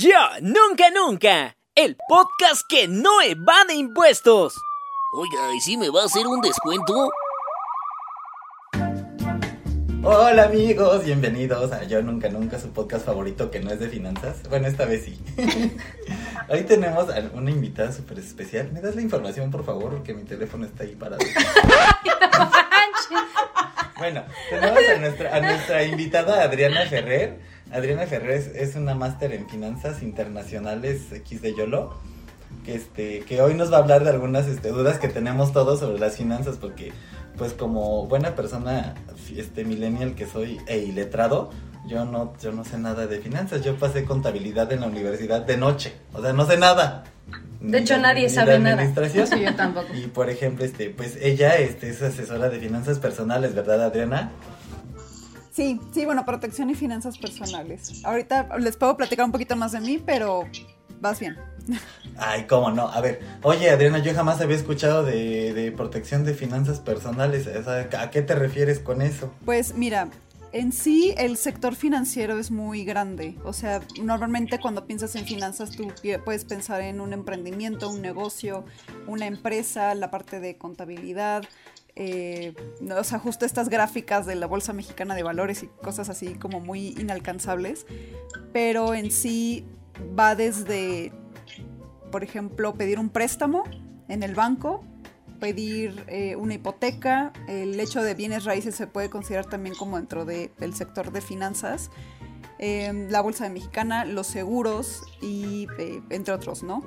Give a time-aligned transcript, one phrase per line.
[0.00, 4.54] Yo Nunca Nunca, el podcast que no evade impuestos.
[5.12, 7.10] Oiga, ¿y si me va a hacer un descuento?
[10.02, 14.40] Hola amigos, bienvenidos a Yo Nunca Nunca, su podcast favorito que no es de finanzas.
[14.48, 15.20] Bueno, esta vez sí.
[16.48, 18.72] Hoy tenemos a una invitada súper especial.
[18.72, 19.90] ¿Me das la información, por favor?
[19.90, 21.22] Porque mi teléfono está ahí parado.
[23.98, 27.59] bueno, tenemos a nuestra, a nuestra invitada Adriana Ferrer.
[27.72, 31.94] Adriana Ferrer es, es una máster en finanzas internacionales X de YOLO.
[32.64, 35.80] Que, este, que hoy nos va a hablar de algunas este, dudas que tenemos todos
[35.80, 36.92] sobre las finanzas, porque
[37.38, 38.94] pues como buena persona
[39.34, 41.50] este millennial que soy e iletrado,
[41.86, 45.56] yo no yo no sé nada de finanzas, yo pasé contabilidad en la universidad de
[45.56, 47.04] noche, o sea, no sé nada.
[47.60, 48.84] De hecho nadie sabe nada.
[49.08, 49.94] Sí, yo tampoco.
[49.94, 54.32] Y por ejemplo, este pues ella este es asesora de finanzas personales, ¿verdad, Adriana?
[55.50, 58.04] Sí, sí, bueno, protección y finanzas personales.
[58.04, 60.44] Ahorita les puedo platicar un poquito más de mí, pero
[61.00, 61.36] vas bien.
[62.16, 62.88] Ay, cómo no.
[62.88, 67.48] A ver, oye Adriana, yo jamás había escuchado de, de protección de finanzas personales.
[67.66, 69.32] ¿A qué te refieres con eso?
[69.44, 70.08] Pues mira,
[70.52, 73.36] en sí el sector financiero es muy grande.
[73.44, 75.92] O sea, normalmente cuando piensas en finanzas tú
[76.24, 78.64] puedes pensar en un emprendimiento, un negocio,
[79.06, 81.44] una empresa, la parte de contabilidad.
[81.96, 82.54] Eh,
[82.96, 86.60] o sea, justo estas gráficas de la Bolsa Mexicana de Valores y cosas así como
[86.60, 87.86] muy inalcanzables.
[88.52, 89.66] Pero en sí
[90.18, 91.12] va desde
[92.10, 93.64] por ejemplo, pedir un préstamo
[94.08, 94.82] en el banco,
[95.38, 100.24] pedir eh, una hipoteca, el hecho de bienes raíces se puede considerar también como dentro
[100.24, 101.90] del sector de finanzas,
[102.58, 106.82] eh, la bolsa mexicana, los seguros y eh, entre otros, ¿no?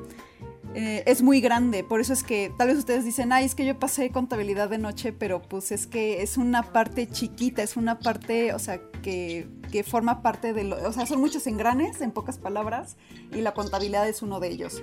[0.75, 3.65] Eh, es muy grande, por eso es que tal vez ustedes dicen, ay, es que
[3.65, 7.99] yo pasé contabilidad de noche, pero pues es que es una parte chiquita, es una
[7.99, 12.11] parte, o sea, que, que forma parte de lo, o sea, son muchos engranes, en
[12.11, 12.97] pocas palabras,
[13.31, 14.81] y la contabilidad es uno de ellos.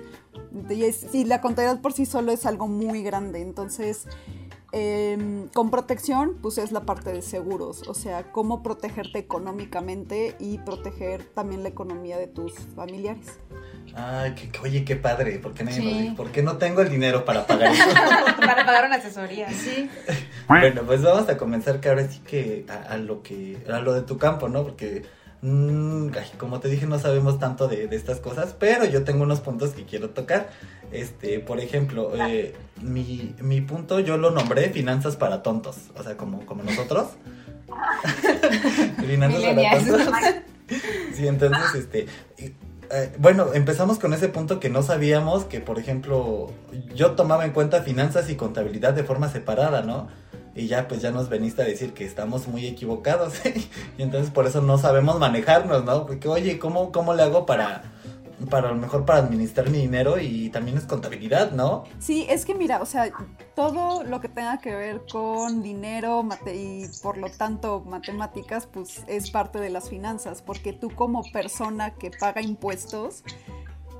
[1.13, 4.07] Y, la contabilidad por sí solo es algo muy grande, entonces...
[4.73, 10.59] Eh, con protección, pues es la parte de seguros, o sea, cómo protegerte económicamente y
[10.59, 13.39] proteger también la economía de tus familiares.
[13.93, 17.45] Ay, que, oye, qué padre, ¿por qué, no, ¿por qué no tengo el dinero para
[17.45, 17.83] pagar eso?
[18.37, 19.89] para pagar una asesoría, sí.
[20.47, 24.03] bueno, pues vamos a comenzar que ahora sí que a, lo que, a lo de
[24.03, 24.63] tu campo, ¿no?
[24.63, 25.03] Porque,
[25.41, 29.41] mmm, como te dije, no sabemos tanto de, de, estas cosas, pero yo tengo unos
[29.41, 30.49] puntos que quiero tocar.
[30.91, 36.17] Este, por ejemplo, eh, mi, mi punto yo lo nombré finanzas para tontos, o sea,
[36.17, 37.09] como, como nosotros.
[39.05, 40.07] finanzas para tontos.
[41.15, 42.07] sí, entonces, este
[42.93, 46.51] eh, bueno, empezamos con ese punto que no sabíamos que, por ejemplo,
[46.93, 50.09] yo tomaba en cuenta finanzas y contabilidad de forma separada, ¿no?
[50.55, 53.33] Y ya, pues ya nos veniste a decir que estamos muy equivocados.
[53.97, 56.05] y entonces por eso no sabemos manejarnos, ¿no?
[56.05, 57.83] Porque, oye, ¿cómo, cómo le hago para
[58.49, 61.83] para lo mejor para administrar mi dinero y también es contabilidad, ¿no?
[61.99, 63.11] Sí, es que mira, o sea,
[63.55, 69.31] todo lo que tenga que ver con dinero y por lo tanto matemáticas, pues es
[69.31, 73.23] parte de las finanzas, porque tú como persona que paga impuestos,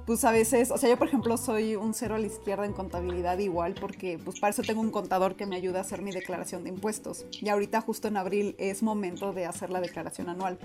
[0.06, 2.74] pues a veces, o sea, yo por ejemplo soy un cero a la izquierda en
[2.74, 6.12] contabilidad igual, porque pues para eso tengo un contador que me ayuda a hacer mi
[6.12, 7.26] declaración de impuestos.
[7.32, 10.58] Y ahorita justo en abril es momento de hacer la declaración anual.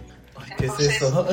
[0.58, 1.26] ¿Qué es eso?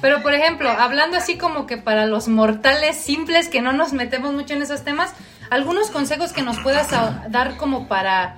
[0.00, 4.32] Pero por ejemplo, hablando así como que para los mortales simples que no nos metemos
[4.32, 5.12] mucho en esos temas,
[5.50, 6.88] algunos consejos que nos puedas
[7.30, 8.36] dar como para,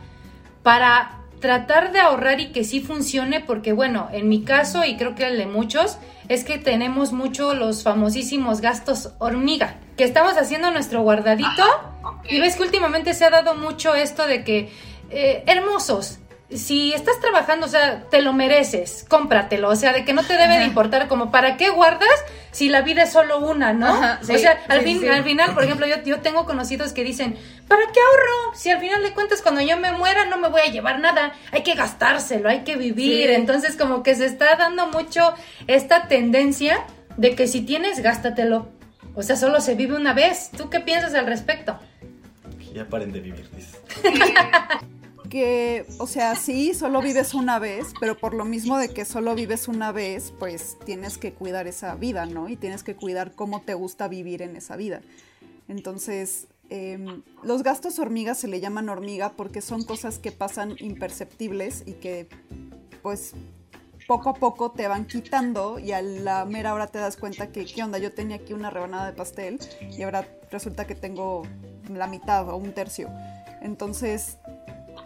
[0.62, 5.14] para tratar de ahorrar y que sí funcione, porque bueno, en mi caso y creo
[5.14, 5.98] que el de muchos,
[6.28, 11.64] es que tenemos mucho los famosísimos gastos hormiga, que estamos haciendo nuestro guardadito
[12.30, 14.70] y ves que últimamente se ha dado mucho esto de que,
[15.10, 16.20] eh, hermosos,
[16.56, 20.36] si estás trabajando, o sea, te lo mereces, cómpratelo, o sea, de que no te
[20.36, 22.10] debe de importar como para qué guardas
[22.50, 23.92] si la vida es solo una, ¿no?
[24.20, 27.36] o sea, al, fin, al final, por ejemplo, yo, yo tengo conocidos que dicen,
[27.68, 28.54] ¿para qué ahorro?
[28.54, 31.32] Si al final de cuentas cuando yo me muera no me voy a llevar nada,
[31.50, 35.34] hay que gastárselo, hay que vivir, entonces como que se está dando mucho
[35.66, 36.84] esta tendencia
[37.16, 38.68] de que si tienes, gástatelo,
[39.14, 41.78] o sea, solo se vive una vez, ¿tú qué piensas al respecto?
[42.74, 43.78] Ya paren de vivir, dices.
[45.32, 49.34] que, o sea, sí, solo vives una vez, pero por lo mismo de que solo
[49.34, 52.50] vives una vez, pues tienes que cuidar esa vida, ¿no?
[52.50, 55.00] Y tienes que cuidar cómo te gusta vivir en esa vida.
[55.68, 61.84] Entonces, em, los gastos hormigas se le llaman hormiga porque son cosas que pasan imperceptibles
[61.86, 62.28] y que,
[63.00, 63.32] pues,
[64.06, 67.64] poco a poco te van quitando y a la mera hora te das cuenta que,
[67.64, 67.96] ¿qué onda?
[67.96, 71.44] Yo tenía aquí una rebanada de pastel y ahora resulta que tengo
[71.88, 73.08] la mitad o un tercio.
[73.62, 74.36] Entonces,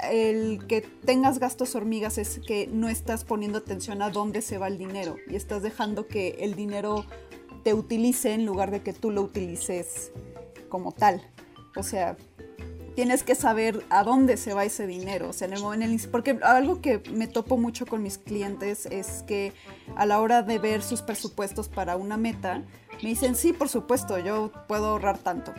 [0.03, 4.69] el que tengas gastos hormigas es que no estás poniendo atención a dónde se va
[4.69, 7.07] el dinero y estás dejando que el dinero
[7.65, 10.13] te utilice en lugar de que tú lo utilices
[10.69, 11.23] como tal.
[11.77, 12.17] O sea,
[12.95, 15.29] tienes que saber a dónde se va ese dinero.
[15.29, 19.23] O sea, en el momento, porque algo que me topo mucho con mis clientes es
[19.27, 19.53] que
[19.97, 22.63] a la hora de ver sus presupuestos para una meta,
[23.03, 25.53] me dicen, sí, por supuesto, yo puedo ahorrar tanto.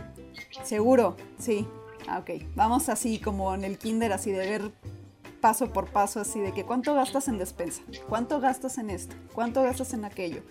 [0.64, 1.68] Seguro, sí.
[2.08, 2.44] Ah, ok.
[2.56, 4.72] Vamos así como en el kinder, así de ver
[5.42, 9.62] paso por paso, así de que cuánto gastas en despensa, cuánto gastas en esto, cuánto
[9.62, 10.42] gastas en aquello.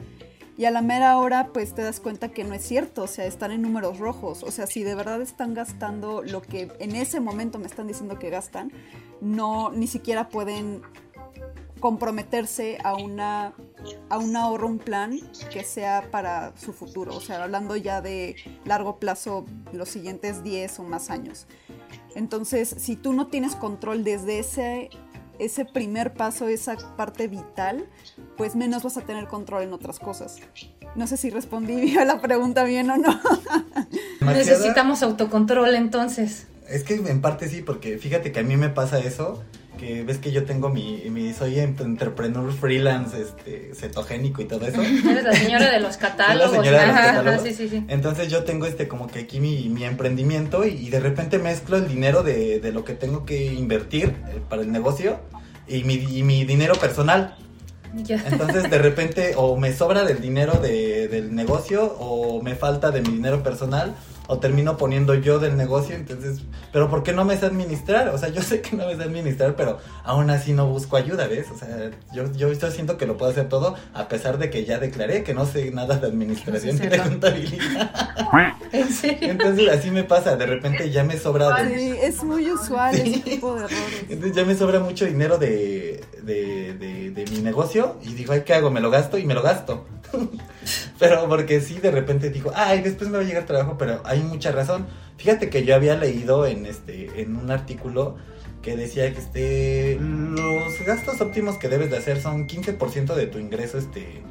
[0.59, 3.27] Y a la mera hora, pues te das cuenta que no es cierto, o sea,
[3.27, 4.43] están en números rojos.
[4.43, 8.19] O sea, si de verdad están gastando lo que en ese momento me están diciendo
[8.19, 8.73] que gastan,
[9.21, 10.81] no, ni siquiera pueden
[11.81, 13.55] comprometerse a una
[14.09, 15.19] a un ahorro, un plan
[15.51, 20.81] que sea para su futuro, o sea, hablando ya de largo plazo, los siguientes 10
[20.81, 21.47] o más años.
[22.15, 24.91] Entonces, si tú no tienes control desde ese
[25.39, 27.87] ese primer paso, esa parte vital,
[28.37, 30.39] pues menos vas a tener control en otras cosas.
[30.95, 33.21] No sé si respondí a la pregunta bien o no.
[34.21, 36.47] Necesitamos autocontrol entonces.
[36.69, 39.45] Es que en parte sí, porque fíjate que a mí me pasa eso,
[39.77, 44.83] que ves que yo tengo mi, mi soy entrepreneur freelance, este, cetogénico y todo eso.
[45.11, 46.53] Eres la señora de los catálogos.
[46.53, 47.43] La señora de los catálogos.
[47.43, 47.85] sí, sí, sí.
[47.89, 51.89] Entonces yo tengo este como que aquí mi, mi emprendimiento y, de repente mezclo el
[51.89, 55.21] dinero de, de, lo que tengo que invertir eh, para el negocio
[55.69, 57.37] y mi, y mi dinero personal.
[57.97, 63.01] Entonces de repente o me sobra del dinero de, del negocio o me falta de
[63.01, 63.95] mi dinero personal
[64.27, 66.41] o termino poniendo yo del negocio, entonces,
[66.73, 68.09] pero ¿por qué no me sé administrar?
[68.09, 71.27] O sea, yo sé que no me sé administrar, pero aún así no busco ayuda,
[71.27, 71.47] ¿ves?
[71.55, 74.65] O sea, yo, yo estoy siento que lo puedo hacer todo, a pesar de que
[74.65, 77.91] ya declaré que no sé nada de administración ni de contabilidad.
[78.73, 79.31] ¿En serio?
[79.31, 81.57] Entonces así me pasa, de repente ya me sobra...
[81.67, 84.05] Sí, es muy usual ese tipo de errores.
[84.09, 88.43] Entonces ya me sobra mucho dinero de, de, de, de mi negocio y digo, ay,
[88.45, 88.71] ¿qué hago?
[88.71, 89.87] Me lo gasto y me lo gasto.
[90.99, 94.21] pero porque sí, de repente digo, ay, después me va a llegar trabajo, pero hay
[94.21, 94.87] mucha razón.
[95.19, 98.17] Fíjate que yo había leído en este, en un artículo
[98.63, 103.39] que decía que este, los gastos óptimos que debes de hacer son 15% de tu
[103.39, 104.23] ingreso, este,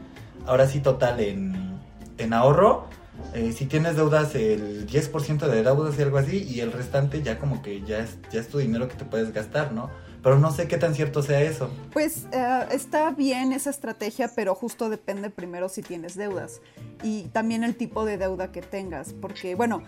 [0.45, 1.79] ahora sí total en,
[2.17, 2.87] en ahorro.
[3.33, 7.39] Eh, si tienes deudas, el 10% de deudas y algo así, y el restante ya
[7.39, 9.89] como que ya es, ya es tu dinero que te puedes gastar, ¿no?
[10.25, 11.69] Pero no sé qué tan cierto sea eso.
[11.93, 16.61] Pues eh, está bien esa estrategia, pero justo depende primero si tienes deudas
[17.03, 19.83] y también el tipo de deuda que tengas, porque bueno,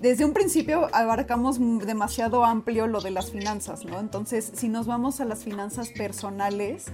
[0.00, 3.98] desde un principio abarcamos demasiado amplio lo de las finanzas, ¿no?
[3.98, 6.84] Entonces, si nos vamos a las finanzas personales,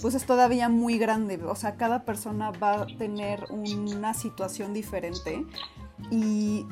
[0.00, 5.44] pues es todavía muy grande, o sea, cada persona va a tener una situación diferente
[6.10, 6.64] y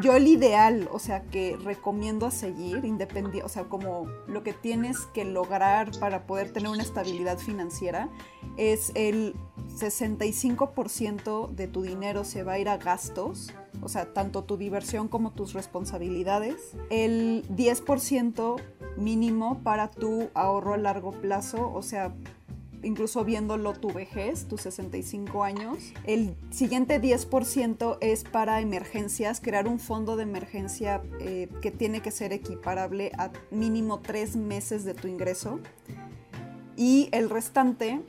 [0.00, 5.00] yo el ideal, o sea, que recomiendo seguir, independiente, o sea, como lo que tienes
[5.06, 8.08] que lograr para poder tener una estabilidad financiera,
[8.56, 9.34] es el
[9.76, 13.52] 65% de tu dinero se va a ir a gastos,
[13.82, 18.60] o sea, tanto tu diversión como tus responsabilidades, el 10%
[18.96, 22.14] mínimo para tu ahorro a largo plazo, o sea,
[22.82, 25.78] incluso viéndolo tu vejez, tus 65 años.
[26.04, 32.10] El siguiente 10% es para emergencias, crear un fondo de emergencia eh, que tiene que
[32.10, 35.60] ser equiparable a mínimo tres meses de tu ingreso.
[36.76, 38.00] Y el restante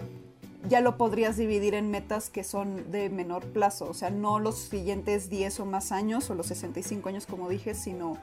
[0.69, 4.57] ya lo podrías dividir en metas que son de menor plazo, o sea, no los
[4.57, 8.17] siguientes 10 o más años o los 65 años como dije, sino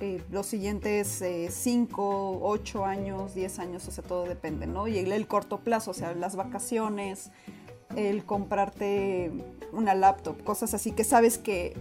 [0.00, 4.88] eh, los siguientes 5, eh, 8 años, 10 años, o sea, todo depende, ¿no?
[4.88, 7.30] Y el, corto plazo, o sea, las vacaciones,
[7.96, 9.30] el comprarte
[9.72, 11.76] una laptop, cosas así que sabes que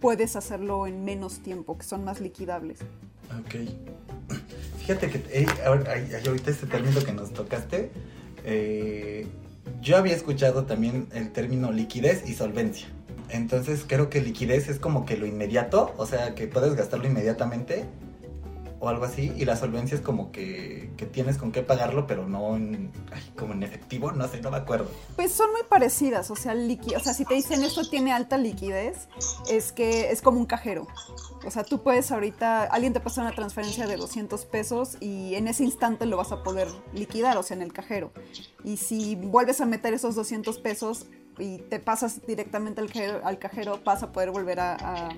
[0.00, 2.80] puedes hacerlo en menos tiempo, que son más liquidables.
[3.40, 3.54] Ok.
[4.78, 7.92] Fíjate que eh, ahorita este término que nos tocaste,
[9.80, 12.88] yo había escuchado también el término liquidez y solvencia.
[13.32, 17.86] Entonces creo que liquidez es como que lo inmediato, o sea, que puedes gastarlo inmediatamente
[18.78, 22.28] o algo así, y la solvencia es como que, que tienes con qué pagarlo, pero
[22.28, 22.58] no
[23.36, 24.90] como en efectivo, no sé, no me acuerdo.
[25.14, 29.06] Pues son muy parecidas, o sea, o sea, si te dicen esto tiene alta liquidez,
[29.48, 30.88] es que es como un cajero.
[31.46, 35.46] O sea, tú puedes ahorita, alguien te pasa una transferencia de 200 pesos y en
[35.46, 38.10] ese instante lo vas a poder liquidar, o sea, en el cajero.
[38.64, 41.06] Y si vuelves a meter esos 200 pesos,
[41.38, 45.08] y te pasas directamente al cajero, al vas a poder volver a,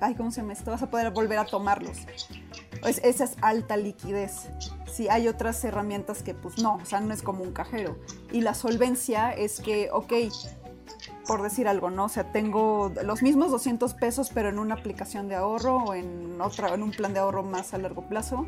[0.00, 0.70] ay, ¿cómo se llama esto?
[0.70, 1.98] Vas a poder volver a tomarlos.
[2.80, 4.48] Pues esa es alta liquidez.
[4.92, 7.98] Si hay otras herramientas que pues no, o sea, no es como un cajero.
[8.30, 10.12] Y la solvencia es que, ok,
[11.26, 12.04] por decir algo, ¿no?
[12.04, 16.40] O sea, tengo los mismos 200 pesos, pero en una aplicación de ahorro o en,
[16.40, 18.46] otra, en un plan de ahorro más a largo plazo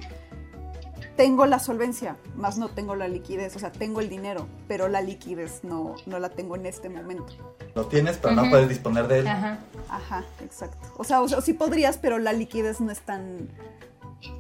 [1.16, 5.00] tengo la solvencia, más no tengo la liquidez, o sea, tengo el dinero, pero la
[5.00, 7.32] liquidez no, no la tengo en este momento.
[7.75, 9.26] Lo tienes, pero no puedes disponer de él.
[9.26, 9.58] Ajá.
[9.88, 10.88] Ajá, exacto.
[10.96, 13.49] O sea, o sea, sí podrías, pero la liquidez no es tan,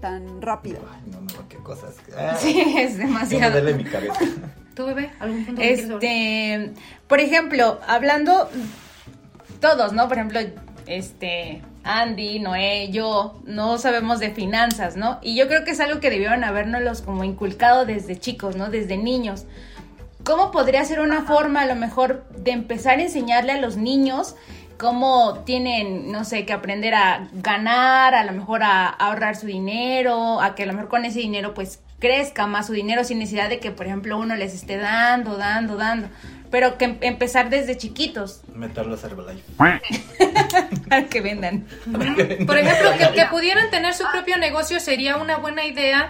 [0.00, 0.78] tan rápida.
[0.92, 1.96] Ay, no, no, qué cosas.
[2.16, 3.52] Ah, Sí, es demasiado.
[3.52, 4.20] duele mi cabeza.
[4.74, 5.10] ¿Tú, bebé?
[5.20, 5.62] ¿Algún punto?
[5.62, 6.72] Este,
[7.08, 8.48] por ejemplo, hablando
[9.60, 10.06] todos, ¿no?
[10.08, 10.40] Por ejemplo,
[10.86, 15.18] este, Andy, Noé, yo, no sabemos de finanzas, ¿no?
[15.22, 18.70] Y yo creo que es algo que debieron habernos como inculcado desde chicos, ¿no?
[18.70, 19.46] Desde niños.
[20.24, 24.34] ¿Cómo podría ser una forma a lo mejor de empezar a enseñarle a los niños
[24.76, 30.40] cómo tienen, no sé, que aprender a ganar, a lo mejor a ahorrar su dinero,
[30.40, 33.48] a que a lo mejor con ese dinero pues crezca más su dinero sin necesidad
[33.48, 36.08] de que, por ejemplo, uno les esté dando, dando, dando,
[36.50, 39.42] pero que em- empezar desde chiquitos Meterlos a Herbalife.
[40.88, 41.66] para que vendan.
[42.46, 46.08] Por ejemplo, que, que pudieran tener su propio negocio sería una buena idea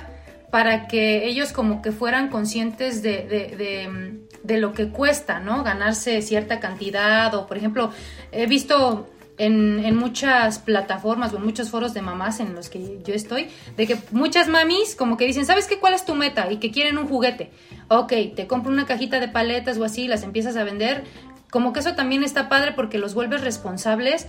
[0.50, 5.64] para que ellos como que fueran conscientes de, de, de, de lo que cuesta, ¿no?
[5.64, 7.92] Ganarse cierta cantidad o, por ejemplo,
[8.32, 13.14] he visto en, muchas plataformas o en muchos foros de mamás en los que yo
[13.14, 15.78] estoy, de que muchas mamis como que dicen, ¿sabes qué?
[15.78, 16.50] ¿Cuál es tu meta?
[16.50, 17.50] Y que quieren un juguete.
[17.88, 21.04] Ok, te compro una cajita de paletas o así, las empiezas a vender.
[21.50, 24.26] Como que eso también está padre porque los vuelves responsables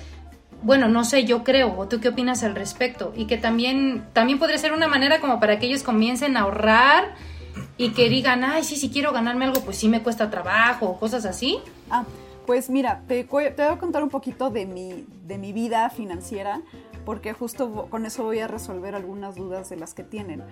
[0.64, 4.40] bueno, no sé, yo creo, o tú qué opinas al respecto, y que también, también
[4.40, 7.14] podría ser una manera como para que ellos comiencen a ahorrar
[7.78, 11.00] y que digan, ay, sí, si quiero ganarme algo, pues sí me cuesta trabajo, o
[11.00, 11.60] cosas así.
[11.92, 12.06] Ah,
[12.48, 16.62] pues mira, te, voy a contar un poquito de mi, de mi vida financiera,
[17.06, 20.44] porque justo con eso voy a resolver algunas dudas de las que tienen.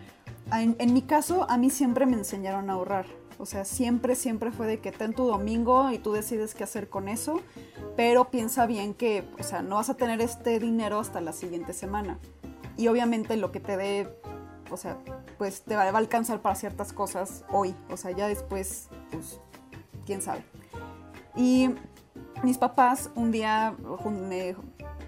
[0.52, 3.06] Ah, En, en mi caso, a mí siempre me enseñaron a ahorrar.
[3.40, 6.90] O sea, siempre, siempre fue de que ten tu domingo y tú decides qué hacer
[6.90, 7.42] con eso,
[7.96, 11.74] pero piensa bien que, o sea, no vas a tener este dinero hasta la siguiente
[11.74, 12.20] semana.
[12.78, 14.10] Y obviamente lo que te dé,
[14.70, 14.98] o sea,
[15.38, 17.74] pues te va, va a alcanzar para ciertas cosas hoy.
[17.90, 19.40] O sea, ya después, pues,
[20.06, 20.44] quién sabe.
[21.36, 21.70] Y
[22.44, 23.74] mis papás un día
[24.30, 24.56] me,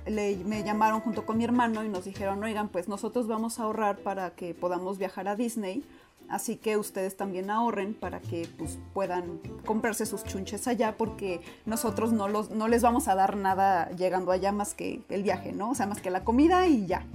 [0.06, 3.64] le- me llamaron junto con mi hermano y nos dijeron, oigan, pues nosotros vamos a
[3.64, 5.84] ahorrar para que podamos viajar a Disney,
[6.30, 12.12] así que ustedes también ahorren para que pues, puedan comprarse sus chunches allá, porque nosotros
[12.12, 15.70] no, los, no les vamos a dar nada llegando allá más que el viaje, ¿no?
[15.72, 17.06] O sea, más que la comida y ya.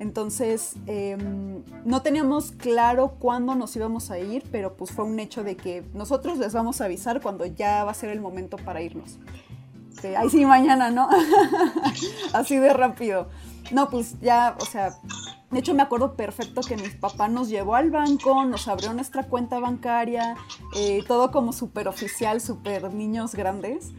[0.00, 5.44] Entonces, em, no teníamos claro cuándo nos íbamos a ir, pero pues fue un hecho
[5.44, 8.80] de que nosotros les vamos a avisar cuando ya va a ser el momento para
[8.80, 9.18] irnos.
[10.16, 11.06] Ay, sí, mañana, ¿no?
[12.32, 13.28] Así de rápido.
[13.72, 14.98] No, pues ya, o sea,
[15.50, 19.24] de hecho me acuerdo perfecto que mi papá nos llevó al banco, nos abrió nuestra
[19.24, 20.36] cuenta bancaria,
[20.76, 23.90] eh, todo como súper oficial, súper niños grandes.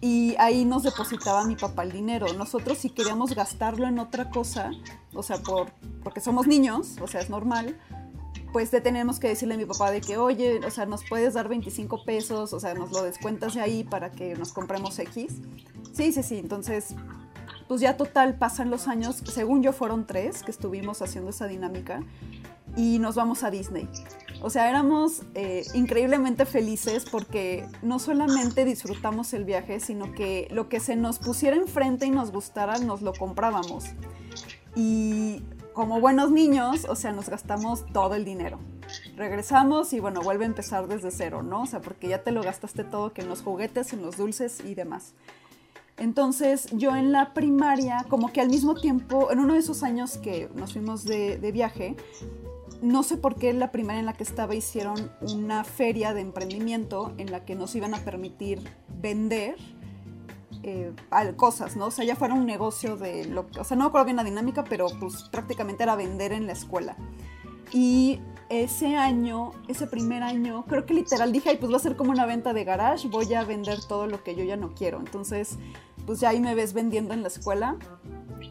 [0.00, 2.32] Y ahí nos depositaba mi papá el dinero.
[2.34, 4.70] Nosotros si queríamos gastarlo en otra cosa,
[5.14, 7.78] o sea, por, porque somos niños, o sea, es normal,
[8.54, 11.34] pues le tenemos que decirle a mi papá de que, oye, o sea, nos puedes
[11.34, 15.34] dar 25 pesos, o sea, nos lo descuentas de ahí para que nos compremos X.
[15.92, 16.94] Sí, sí, sí, entonces,
[17.68, 22.00] pues ya total pasan los años, según yo fueron tres que estuvimos haciendo esa dinámica
[22.76, 23.88] y nos vamos a Disney.
[24.42, 30.68] O sea, éramos eh, increíblemente felices porque no solamente disfrutamos el viaje, sino que lo
[30.68, 33.84] que se nos pusiera enfrente y nos gustara, nos lo comprábamos.
[34.74, 35.42] Y
[35.72, 38.58] como buenos niños, o sea, nos gastamos todo el dinero.
[39.16, 41.62] Regresamos y bueno, vuelve a empezar desde cero, ¿no?
[41.62, 44.60] O sea, porque ya te lo gastaste todo, que en los juguetes, en los dulces
[44.64, 45.14] y demás.
[45.96, 50.18] Entonces yo en la primaria, como que al mismo tiempo, en uno de esos años
[50.18, 51.96] que nos fuimos de, viaje,
[52.82, 57.14] no sé por qué la primaria en la que estaba hicieron una feria de emprendimiento
[57.18, 58.60] en la que nos iban a permitir
[59.00, 59.56] vender
[60.64, 60.92] eh,
[61.36, 61.86] cosas, ¿no?
[61.86, 64.16] O sea, ya fuera un negocio de lo que, o sea, no me acuerdo bien
[64.16, 66.96] la dinámica, pero pues prácticamente era vender en la escuela.
[67.72, 68.20] Y
[68.62, 72.10] ese año, ese primer año, creo que literal dije, ay, pues va a ser como
[72.12, 74.98] una venta de garage, voy a vender todo lo que yo ya no quiero.
[74.98, 75.58] Entonces,
[76.06, 77.76] pues ya ahí me ves vendiendo en la escuela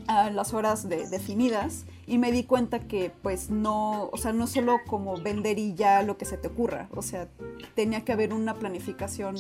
[0.08, 4.48] a las horas de- definidas y me di cuenta que pues no, o sea, no
[4.48, 7.30] solo como vender y ya lo que se te ocurra, o sea,
[7.76, 9.36] tenía que haber una planificación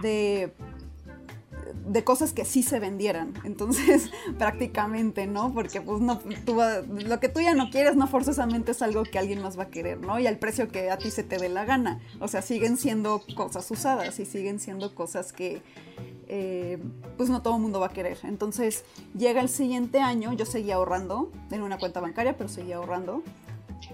[0.00, 0.54] de
[1.86, 3.34] de cosas que sí se vendieran.
[3.44, 5.52] Entonces, prácticamente, ¿no?
[5.52, 6.58] Porque pues no, tú
[6.88, 9.68] lo que tú ya no quieres no forzosamente es algo que alguien más va a
[9.68, 10.18] querer, ¿no?
[10.18, 12.00] Y al precio que a ti se te dé la gana.
[12.20, 15.62] O sea, siguen siendo cosas usadas y siguen siendo cosas que
[16.28, 16.78] eh,
[17.16, 18.18] pues no todo el mundo va a querer.
[18.22, 18.84] Entonces,
[19.16, 23.22] llega el siguiente año, yo seguía ahorrando en una cuenta bancaria, pero seguía ahorrando.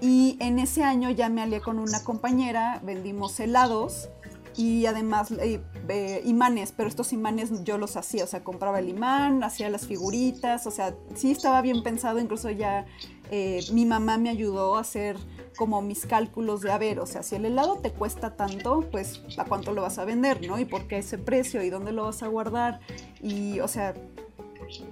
[0.01, 4.09] Y en ese año ya me alié con una compañera, vendimos helados
[4.57, 8.89] y además eh, eh, imanes, pero estos imanes yo los hacía, o sea, compraba el
[8.89, 12.87] imán, hacía las figuritas, o sea, sí estaba bien pensado, incluso ya
[13.31, 15.17] eh, mi mamá me ayudó a hacer
[15.57, 19.23] como mis cálculos de, a ver, o sea, si el helado te cuesta tanto, pues
[19.37, 20.59] a cuánto lo vas a vender, ¿no?
[20.59, 22.81] Y por qué ese precio y dónde lo vas a guardar.
[23.23, 23.95] Y, o sea,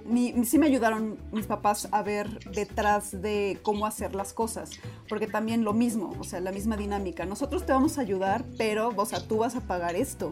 [0.05, 4.71] mi, sí me ayudaron mis papás a ver detrás de cómo hacer las cosas,
[5.09, 7.25] porque también lo mismo, o sea, la misma dinámica.
[7.25, 10.31] Nosotros te vamos a ayudar, pero, o sea, tú vas a pagar esto.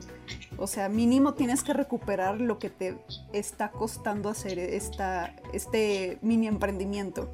[0.57, 2.97] O sea, mínimo tienes que recuperar lo que te
[3.33, 7.31] está costando hacer esta, este mini emprendimiento.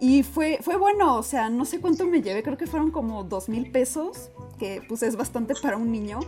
[0.00, 3.24] Y fue, fue bueno, o sea, no sé cuánto me llevé, creo que fueron como
[3.24, 6.20] dos mil pesos, que pues es bastante para un niño,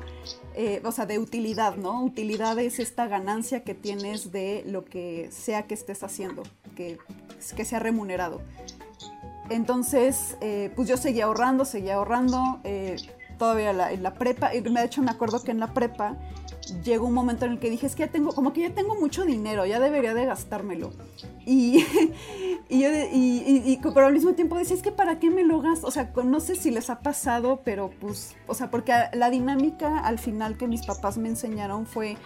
[0.54, 2.02] eh, o sea, de utilidad, ¿no?
[2.02, 6.42] Utilidad es esta ganancia que tienes de lo que sea que estés haciendo,
[6.74, 6.98] que,
[7.54, 8.40] que sea remunerado.
[9.50, 12.96] Entonces, eh, pues yo seguía ahorrando, seguía ahorrando, eh,
[13.38, 16.16] todavía en la prepa, y de hecho me acuerdo que en la prepa
[16.84, 18.94] llegó un momento en el que dije, es que ya tengo, como que ya tengo
[18.94, 20.92] mucho dinero, ya debería de gastármelo.
[21.46, 21.84] Y,
[22.68, 25.90] y, y, pero al mismo tiempo decía, es que para qué me lo gasto, o
[25.90, 30.18] sea, no sé si les ha pasado, pero pues, o sea, porque la dinámica al
[30.18, 32.16] final que mis papás me enseñaron fue,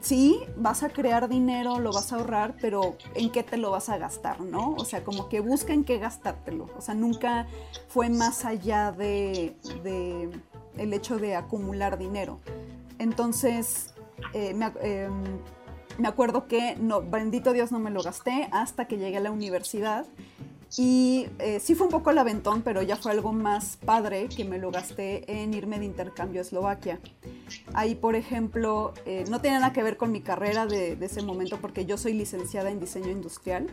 [0.00, 3.88] sí, vas a crear dinero, lo vas a ahorrar, pero ¿en qué te lo vas
[3.88, 4.74] a gastar, no?
[4.76, 7.46] O sea, como que busca en qué gastártelo, o sea, nunca
[7.88, 10.30] fue más allá de, de
[10.76, 12.40] el hecho de acumular dinero.
[12.98, 13.94] Entonces,
[14.32, 15.22] eh, em,
[15.98, 19.30] me, acuerdo que, no, bendito Dios, no me lo gasté hasta que llegué a la
[19.30, 20.06] universidad.
[20.76, 24.44] Y eh, sí fue un poco el aventón, pero ya fue algo más padre que
[24.44, 26.98] me lo gasté en irme de intercambio a Eslovaquia.
[27.74, 31.58] Ahí, por ejemplo, eh, no tiene nada que ver con mi carrera de, ese momento
[31.60, 33.68] porque yo soy licenciada en diseño industrial,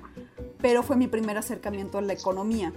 [0.60, 2.72] pero fue mi primer acercamiento a la economía.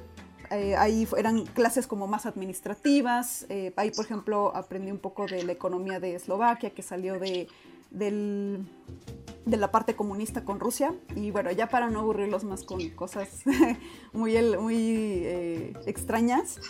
[0.50, 3.46] Eh, ahí eran clases como más administrativas.
[3.48, 7.48] Eh, ahí, por ejemplo, aprendí un poco de la economía de Eslovaquia, que salió de,
[7.90, 10.94] de la parte comunista con Rusia.
[11.14, 13.42] Y bueno, ya para no aburrirlos más con cosas
[14.12, 16.60] muy, muy eh, extrañas.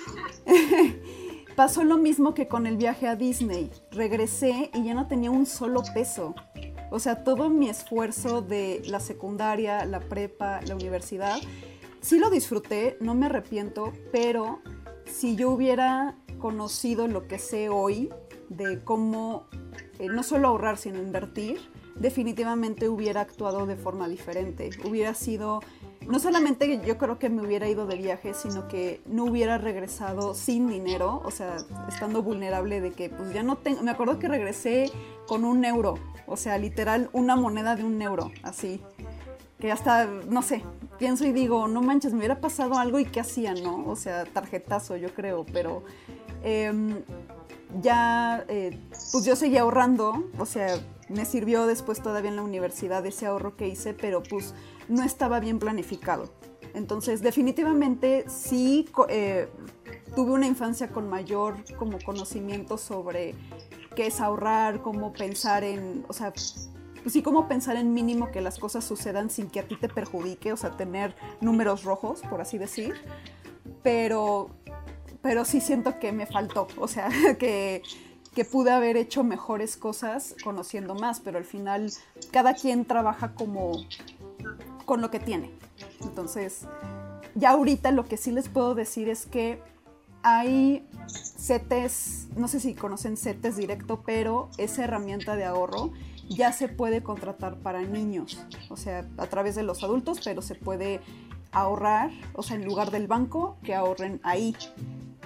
[1.56, 3.70] Pasó lo mismo que con el viaje a Disney.
[3.92, 6.34] Regresé y ya no tenía un solo peso.
[6.90, 11.38] O sea, todo mi esfuerzo de la secundaria, la prepa, la universidad,
[12.04, 14.60] sí lo disfruté, no me arrepiento, pero
[15.06, 18.10] si yo hubiera conocido lo que sé hoy
[18.50, 19.46] de cómo
[19.98, 21.60] eh, no solo ahorrar, sino invertir,
[21.96, 24.68] definitivamente hubiera actuado de forma diferente.
[24.84, 25.60] Hubiera sido,
[26.06, 30.34] no solamente yo creo que me hubiera ido de viaje, sino que no hubiera regresado
[30.34, 31.56] sin dinero, o sea,
[31.88, 34.90] estando vulnerable de que pues ya no tengo, me acuerdo que regresé
[35.26, 35.94] con un euro,
[36.26, 38.82] o sea, literal una moneda de un euro, así
[39.58, 40.62] que hasta, no sé,
[40.98, 43.86] pienso y digo, no manches, me hubiera pasado algo y qué hacía, ¿no?
[43.86, 45.84] O sea, tarjetazo, yo creo, pero
[46.42, 47.02] em,
[47.80, 48.78] ya, eh,
[49.12, 53.56] pues yo seguía ahorrando, o sea, me sirvió después todavía en la universidad ese ahorro
[53.56, 54.54] que hice, pero pues
[54.88, 56.30] no estaba bien planificado.
[56.74, 59.48] Entonces, definitivamente sí eh,
[60.16, 63.34] tuve una infancia con mayor como conocimiento sobre
[63.94, 66.32] qué es ahorrar, cómo pensar en, o sea,
[67.04, 69.90] pues sí, como pensar en mínimo que las cosas sucedan sin que a ti te
[69.90, 72.94] perjudique, o sea, tener números rojos, por así decir.
[73.82, 74.48] Pero,
[75.20, 77.82] pero sí siento que me faltó, o sea, que,
[78.34, 81.92] que pude haber hecho mejores cosas conociendo más, pero al final
[82.32, 83.84] cada quien trabaja como
[84.86, 85.50] con lo que tiene.
[86.00, 86.62] Entonces,
[87.34, 89.60] ya ahorita lo que sí les puedo decir es que
[90.22, 90.88] hay
[91.38, 95.92] CETES, no sé si conocen CETES directo, pero esa herramienta de ahorro
[96.28, 100.54] ya se puede contratar para niños, o sea, a través de los adultos, pero se
[100.54, 101.00] puede
[101.52, 104.54] ahorrar, o sea, en lugar del banco, que ahorren ahí.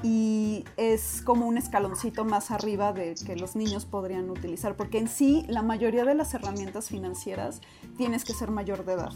[0.02, 5.08] Y es como un escaloncito más arriba de que los niños podrían utilizar, porque en
[5.08, 7.60] sí la mayoría de las herramientas financieras
[7.96, 9.12] tienes que ser mayor de edad.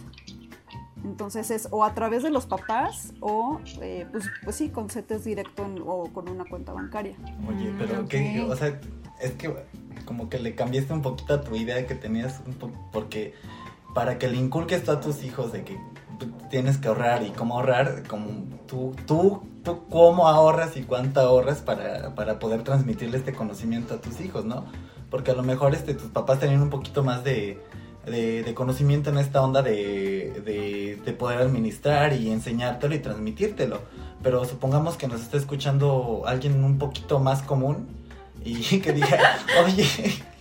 [1.04, 5.24] Entonces es o a través de los papás o eh, pues, pues, sí, con CETES
[5.24, 7.16] directo o con una cuenta bancaria.
[7.48, 8.44] Oye, pero ¿qué?
[8.48, 8.80] O sea,
[9.20, 9.54] es que
[10.04, 12.40] como que le cambiaste un poquito a tu idea que tenías,
[12.92, 13.34] porque
[13.94, 15.78] para que le inculques tú a tus hijos de que
[16.50, 18.28] tienes que ahorrar y cómo ahorrar, como
[18.66, 24.00] tú, tú, tú cómo ahorras y cuánto ahorras para, para poder transmitirle este conocimiento a
[24.00, 24.66] tus hijos, ¿no?
[25.10, 27.60] Porque a lo mejor este, tus papás tenían un poquito más de,
[28.06, 33.80] de, conocimiento en esta onda de, de, de, poder administrar y enseñártelo y transmitírtelo.
[34.22, 37.88] Pero supongamos que nos está escuchando alguien un poquito más común
[38.44, 39.84] y que diga, oye.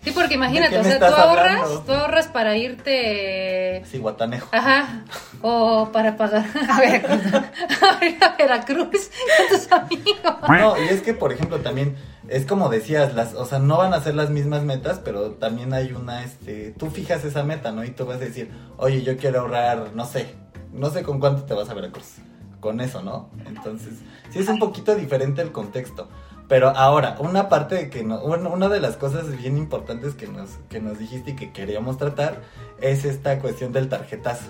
[0.03, 3.60] Sí, porque imagínate, o sea, tú ahorras, tú ahorras para irte.
[3.85, 4.47] Sí, Guatanejo.
[4.51, 5.03] Ajá.
[5.41, 7.33] O para pagar a Veracruz.
[7.33, 10.35] a Veracruz con tus amigos.
[10.47, 11.95] No, y es que, por ejemplo, también
[12.27, 15.73] es como decías, las, o sea, no van a ser las mismas metas, pero también
[15.73, 17.83] hay una, este, tú fijas esa meta, ¿no?
[17.83, 20.35] Y tú vas a decir, oye, yo quiero ahorrar, no sé,
[20.71, 22.15] no sé con cuánto te vas a Veracruz
[22.61, 23.29] con eso, ¿no?
[23.45, 23.95] Entonces,
[24.29, 26.07] sí es un poquito diferente el contexto.
[26.51, 30.27] Pero ahora, una parte de que no, una, una de las cosas bien importantes que
[30.27, 32.41] nos, que nos dijiste y que queríamos tratar
[32.81, 34.47] es esta cuestión del tarjetazo.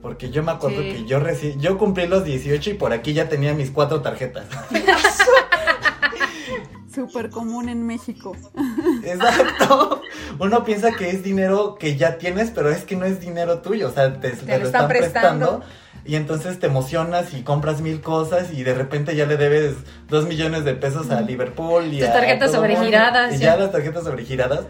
[0.00, 0.92] Porque yo me acuerdo Sí.
[0.92, 4.46] que yo reci- yo cumplí los 18 y por aquí ya tenía mis cuatro tarjetas.
[6.94, 8.34] Súper común en México.
[9.04, 10.00] Exacto.
[10.38, 13.88] Uno piensa que es dinero que ya tienes, pero es que no es dinero tuyo.
[13.88, 15.62] O sea, te, te lo están prestando.
[16.06, 19.76] Y entonces te emocionas y compras mil cosas y de repente ya le debes
[20.08, 23.44] dos millones de pesos a Liverpool y Tus a tarjetas sobregiradas, Y sí.
[23.44, 24.60] ya las tarjetas sobregiradas.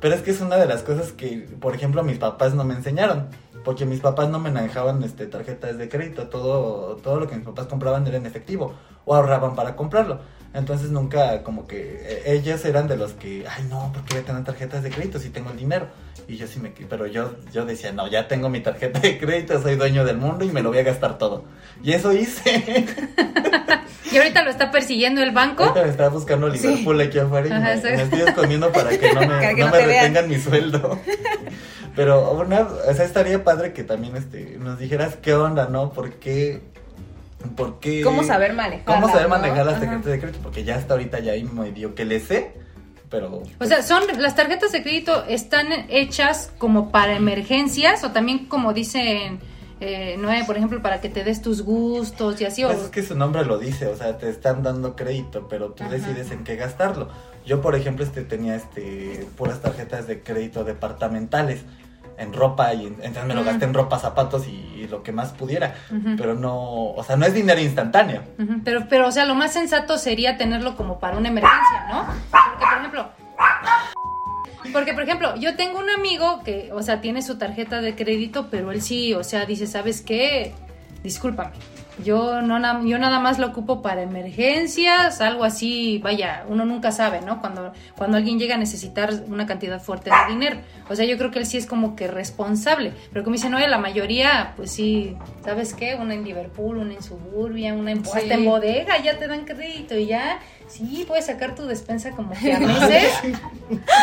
[0.00, 2.74] Pero es que es una de las cosas que, por ejemplo, mis papás no me
[2.74, 3.28] enseñaron.
[3.64, 6.28] Porque mis papás no me manejaban este, tarjetas de crédito.
[6.28, 8.74] Todo, todo lo que mis papás compraban era en efectivo.
[9.04, 10.20] O ahorraban para comprarlo.
[10.54, 14.22] Entonces nunca como que eh, ellos eran de los que, ay no, ¿por qué voy
[14.22, 15.88] a tener tarjetas de crédito si tengo el dinero?
[16.28, 19.60] Y yo sí me, pero yo, yo decía, no, ya tengo mi tarjeta de crédito,
[19.60, 21.44] soy dueño del mundo y me lo voy a gastar todo.
[21.82, 22.86] Y eso hice.
[24.12, 25.64] Y ahorita lo está persiguiendo el banco.
[25.64, 29.20] Ahorita me estaba buscando Liverpool aquí afuera y Ajá, me, estoy escondiendo para que no
[29.22, 31.00] me, que no no me retengan mi sueldo.
[31.96, 35.92] Pero una, o sea, estaría padre que también este, nos dijeras qué onda, ¿no?
[35.92, 36.62] ¿Por qué?
[38.02, 39.28] ¿Cómo saber manejarlas, ¿Cómo saber no?
[39.36, 39.84] manejar las Ajá.
[39.84, 40.38] tarjetas de crédito?
[40.42, 42.52] Porque ya hasta ahorita ya hay medio que le sé,
[43.10, 43.42] pero...
[43.60, 48.72] O sea, son las tarjetas de crédito están hechas como para emergencias o también como
[48.72, 49.38] dicen
[49.80, 52.64] eh, Noé, por ejemplo, para que te des tus gustos y así.
[52.64, 55.72] o- Pues es que su nombre lo dice, o sea, te están dando crédito, pero
[55.72, 55.92] tú Ajá.
[55.92, 57.08] decides en qué gastarlo.
[57.44, 61.60] Yo, por ejemplo, este tenía este puras tarjetas de crédito departamentales
[62.18, 63.46] en ropa y en- entonces me lo Mm.
[63.46, 65.74] gasté en ropa, zapatos y, y lo que más pudiera,
[66.16, 68.22] pero no, o sea, no es dinero instantáneo.
[68.64, 72.06] Pero, pero, o sea, lo más sensato sería tenerlo como para una emergencia, ¿no?
[72.30, 73.08] Porque, por ejemplo,
[74.72, 78.48] porque, por ejemplo, yo tengo un amigo que, o sea, tiene su tarjeta de crédito,
[78.50, 80.54] pero él sí, o sea, dice, ¿sabes qué?
[81.02, 81.52] Discúlpame.
[82.02, 87.20] Yo, no, yo nada más lo ocupo para emergencias, algo así, vaya, uno nunca sabe,
[87.20, 87.40] ¿no?
[87.40, 90.56] Cuando, cuando alguien llega a necesitar una cantidad fuerte de dinero.
[90.90, 92.92] O sea, yo creo que él sí es como que responsable.
[93.12, 95.94] Pero como dice Noé, la mayoría, pues sí, ¿sabes qué?
[95.94, 98.10] Una en Liverpool, una en Suburbia, una en, Sí.
[98.14, 102.32] hasta en bodega, ya te dan crédito y ya, sí, puedes sacar tu despensa como
[102.32, 103.12] que a meses.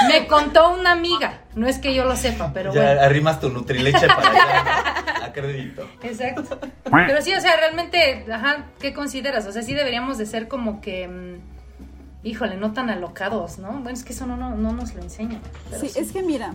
[0.07, 3.01] Me contó una amiga, no es que yo lo sepa, pero ya bueno.
[3.01, 5.87] arrimas tu nutrileche para allá, a crédito.
[6.03, 6.59] Exacto.
[6.83, 9.45] Pero sí, o sea, realmente, ajá, ¿qué consideras?
[9.47, 13.71] O sea, sí deberíamos de ser como que, mm, híjole, no tan alocados, ¿no?
[13.73, 15.39] Bueno, es que eso no, no, no nos lo enseña.
[15.79, 16.53] Sí, es que mira,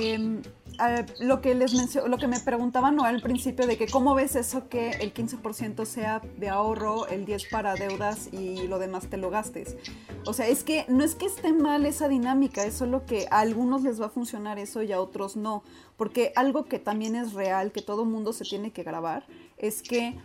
[0.00, 0.42] em,
[1.20, 4.36] lo que les mencio- lo que me preguntaban Noel al principio de que cómo ves
[4.36, 9.16] eso que el 15% sea de ahorro, el 10 para deudas y lo demás te
[9.16, 9.76] lo gastes.
[10.26, 13.40] O sea, es que no es que esté mal esa dinámica, es solo que a
[13.40, 15.62] algunos les va a funcionar eso y a otros no.
[15.96, 20.18] Porque algo que también es real, que todo mundo se tiene que grabar, es que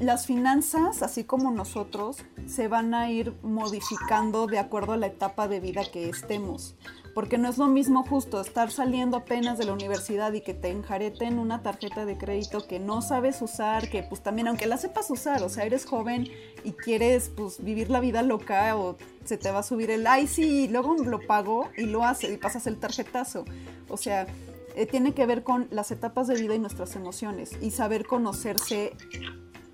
[0.00, 5.46] las finanzas, así como nosotros, se van a ir modificando de acuerdo a la etapa
[5.46, 6.74] de vida que estemos.
[7.20, 10.70] Porque no es lo mismo justo estar saliendo apenas de la universidad y que te
[10.70, 15.10] enjareten una tarjeta de crédito que no sabes usar, que pues también, aunque la sepas
[15.10, 16.28] usar, o sea, eres joven
[16.64, 20.26] y quieres pues vivir la vida loca o se te va a subir el, ay
[20.26, 23.44] sí, y luego lo pago y lo haces y pasas el tarjetazo.
[23.90, 24.26] O sea,
[24.74, 28.96] eh, tiene que ver con las etapas de vida y nuestras emociones y saber conocerse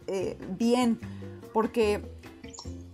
[0.09, 0.99] eh, bien,
[1.53, 2.03] porque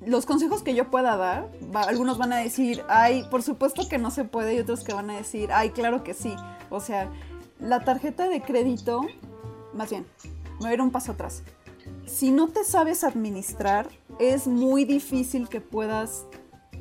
[0.06, 4.10] los consejos que yo pueda dar, algunos van a decir, ay, por supuesto que no
[4.10, 6.34] se puede, y otros que van a decir, ay, claro que sí.
[6.70, 7.10] O sea,
[7.60, 9.02] la tarjeta de crédito,
[9.74, 10.06] más bien,
[10.54, 11.42] me voy a ir un paso atrás.
[12.06, 13.88] Si no te sabes administrar,
[14.18, 16.26] es muy difícil que puedas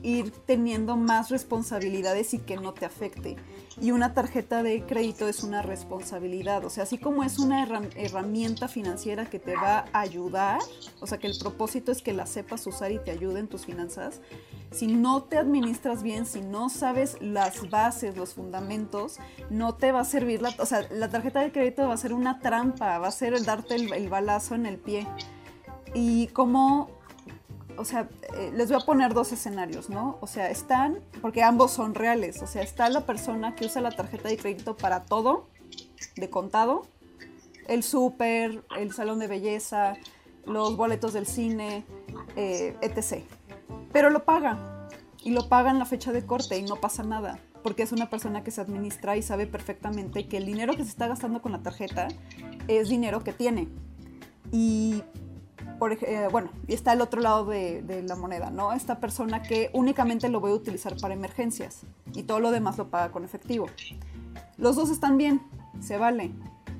[0.03, 3.35] ir teniendo más responsabilidades y que no te afecte.
[3.79, 7.89] Y una tarjeta de crédito es una responsabilidad, o sea, así como es una herram-
[7.95, 10.59] herramienta financiera que te va a ayudar,
[10.99, 13.65] o sea, que el propósito es que la sepas usar y te ayude en tus
[13.65, 14.19] finanzas,
[14.71, 20.01] si no te administras bien, si no sabes las bases, los fundamentos, no te va
[20.01, 23.07] a servir la, o sea, la tarjeta de crédito va a ser una trampa, va
[23.07, 25.07] a ser el darte el, el balazo en el pie.
[25.93, 26.89] Y como
[27.77, 30.17] o sea, eh, les voy a poner dos escenarios, ¿no?
[30.21, 33.91] O sea, están, porque ambos son reales, o sea, está la persona que usa la
[33.91, 35.47] tarjeta de crédito para todo,
[36.15, 36.85] de contado,
[37.67, 39.95] el súper, el salón de belleza,
[40.45, 41.85] los boletos del cine,
[42.35, 43.23] eh, etc.
[43.91, 44.87] Pero lo paga,
[45.23, 48.09] y lo paga en la fecha de corte y no pasa nada, porque es una
[48.09, 51.51] persona que se administra y sabe perfectamente que el dinero que se está gastando con
[51.51, 52.07] la tarjeta
[52.67, 53.67] es dinero que tiene.
[54.51, 55.03] Y
[55.89, 58.73] eh, bueno, y está el otro lado de, la moneda, ¿no?
[58.73, 61.81] Esta persona que únicamente lo voy a utilizar para emergencias
[62.13, 63.67] y todo lo demás lo paga con efectivo.
[64.57, 65.41] Los dos están bien,
[65.79, 66.31] se vale,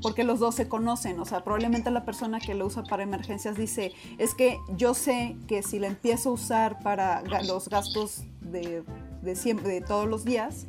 [0.04, 3.58] porque los dos se conocen, o sea, probablemente la persona que lo usa para emergencias
[3.58, 8.84] dice, es que yo sé que si la empiezo a usar para los gastos de,
[9.24, 10.68] de todos los días,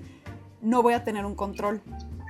[0.63, 1.83] no voy a tener un control.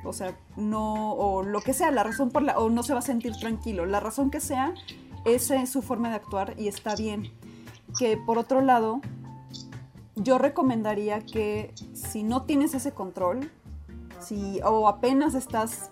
[0.04, 2.98] O sea, no, o lo que sea, la razón por la, o no se va
[2.98, 3.86] a sentir tranquilo.
[3.86, 4.74] La razón que sea,
[5.24, 7.32] esa es su forma de actuar y está bien.
[7.98, 9.00] Que por otro lado,
[10.16, 13.50] yo recomendaría que si no tienes ese control,
[14.20, 15.90] si, o apenas estás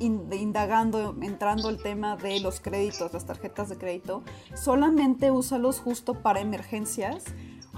[0.00, 4.22] in- indagando, entrando el tema de los créditos, las tarjetas de crédito,
[4.54, 7.24] solamente úsalos justo para emergencias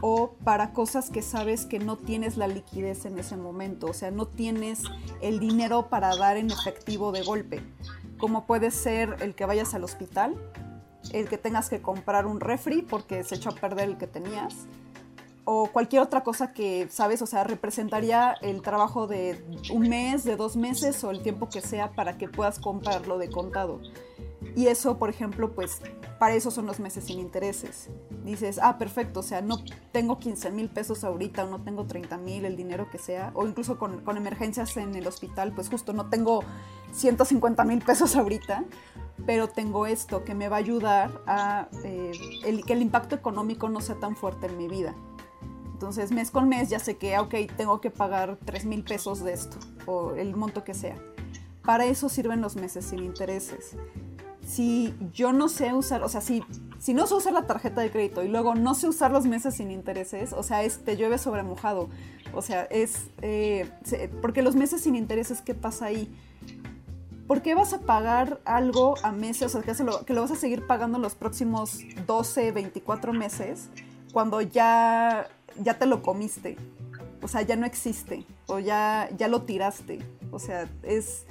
[0.03, 4.11] o para cosas que sabes que no tienes la liquidez en ese momento, o sea,
[4.11, 4.83] no tienes
[5.21, 7.63] el dinero para dar en efectivo de golpe,
[8.19, 10.37] como puede ser el que vayas al hospital,
[11.13, 14.55] el que tengas que comprar un refri porque se echó a perder el que tenías,
[15.45, 17.23] o cualquier otra cosa que, ¿sabes?
[17.23, 21.61] O sea, representaría el trabajo de un mes, de dos meses o el tiempo que
[21.61, 23.81] sea para que puedas comprarlo de contado.
[24.57, 25.81] Y eso, por ejemplo, pues
[26.19, 27.89] para eso son los meses sin intereses.
[28.25, 29.59] Dices, ah, perfecto, o sea, no
[29.93, 33.47] tengo 15 mil pesos ahorita o no tengo 30 mil, el dinero que sea, o
[33.47, 36.45] incluso con, con emergencias en el hospital, pues justo no tengo
[36.93, 38.65] 150 mil pesos ahorita,
[39.27, 42.13] pero tengo esto que me va a ayudar a eh,
[42.67, 44.95] que el impacto económico no sea tan fuerte en mi vida.
[45.73, 49.25] Entonces, mes con mes ya sé que, ah, ok, tengo que pagar 3 mil pesos
[49.25, 49.57] de esto,
[49.87, 50.97] o el monto que sea.
[51.65, 53.77] Para eso sirven los meses sin intereses.
[54.47, 56.43] Si yo no sé usar, o sea, si,
[56.79, 59.55] si no sé usar la tarjeta de crédito y luego no sé usar los meses
[59.55, 61.89] sin intereses, o sea, es, te llueve sobre mojado.
[62.35, 63.07] O sea, es...
[63.23, 63.71] eh,
[64.21, 66.15] porque los meses sin intereses, ¿qué pasa ahí?
[67.31, 69.55] ¿Por qué vas a pagar algo a meses?
[69.55, 73.69] O sea, que, lo, que lo vas a seguir pagando los próximos 12, 24 meses
[74.13, 76.57] cuando ya, ya te lo comiste.
[77.23, 78.27] O sea, ya no existe.
[78.49, 80.01] O ya, ya lo tiraste.
[80.33, 81.25] O sea, es.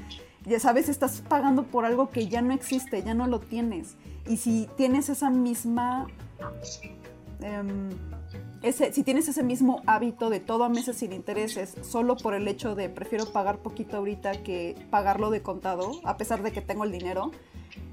[0.46, 3.98] Ya sabes, estás pagando por algo que ya no existe, ya no lo tienes.
[4.26, 6.08] Y si tienes esa misma.
[7.42, 7.90] em,
[8.62, 12.48] ese, si tienes ese mismo hábito de todo a meses sin intereses, solo por el
[12.48, 16.84] hecho de prefiero pagar poquito ahorita que pagarlo de contado, a pesar de que tengo
[16.84, 17.32] el dinero,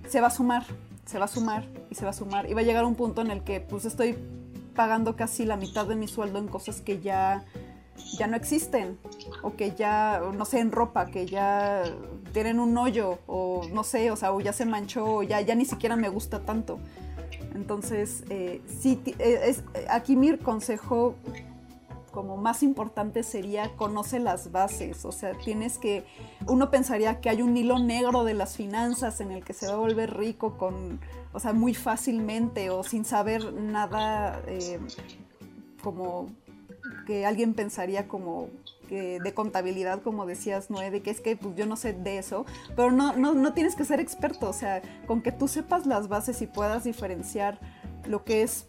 [0.08, 0.64] se va a sumar,
[1.04, 2.50] se va a sumar y se va a sumar.
[2.50, 4.16] Y va a llegar un punto en el que pues estoy
[4.74, 7.44] pagando casi la mitad de mi sueldo en cosas que ya,
[8.18, 8.98] ya no existen.
[9.42, 11.84] O que ya, no sé, en ropa, que ya
[12.32, 13.18] tienen un hoyo.
[13.26, 16.08] O no sé, o sea, o ya se manchó, o ya, ya ni siquiera me
[16.08, 16.78] gusta tanto.
[17.56, 19.56] Entonces, eh, sí, eh,
[19.88, 21.16] aquí mi consejo
[22.12, 26.04] como más importante sería conoce las bases, o sea, tienes que,
[26.46, 29.74] uno pensaría que hay un hilo negro de las finanzas en el que se va
[29.74, 31.00] a volver rico con,
[31.32, 34.78] o sea, muy fácilmente o sin saber nada eh,
[35.82, 36.28] como
[37.06, 38.48] que alguien pensaría como
[38.88, 42.46] de contabilidad, como decías, Noé, de que es que pues, yo no sé de eso,
[42.74, 46.08] pero no, no, no tienes que ser experto, o sea, con que tú sepas las
[46.08, 47.58] bases y puedas diferenciar
[48.06, 48.66] lo que es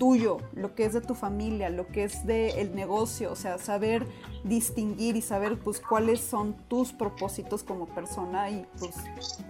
[0.00, 4.06] tuyo, lo que es de tu familia, lo que es del negocio, o sea, saber
[4.44, 8.94] distinguir y saber pues cuáles son tus propósitos como persona y pues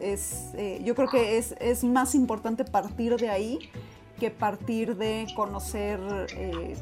[0.00, 3.70] es, eh, yo creo que es, es más importante partir de ahí
[4.18, 6.00] que partir de conocer
[6.36, 6.76] eh,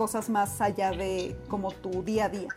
[0.00, 2.48] cosas más allá de como tu día a día.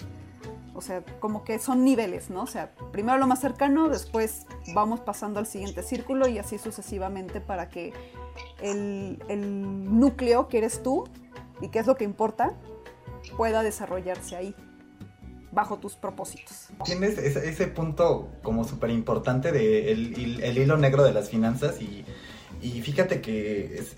[0.73, 2.43] O sea, como que son niveles, ¿no?
[2.43, 7.41] O sea, primero lo más cercano, después vamos pasando al siguiente círculo y así sucesivamente
[7.41, 7.91] para que
[8.61, 11.03] el, el núcleo que eres tú
[11.59, 12.53] y que es lo que importa
[13.35, 14.55] pueda desarrollarse ahí,
[15.51, 16.69] bajo tus propósitos.
[16.85, 21.29] Tienes ese, ese punto como súper importante de el, el- el hilo negro de las
[21.29, 22.05] finanzas y,
[22.61, 23.97] y fíjate que es-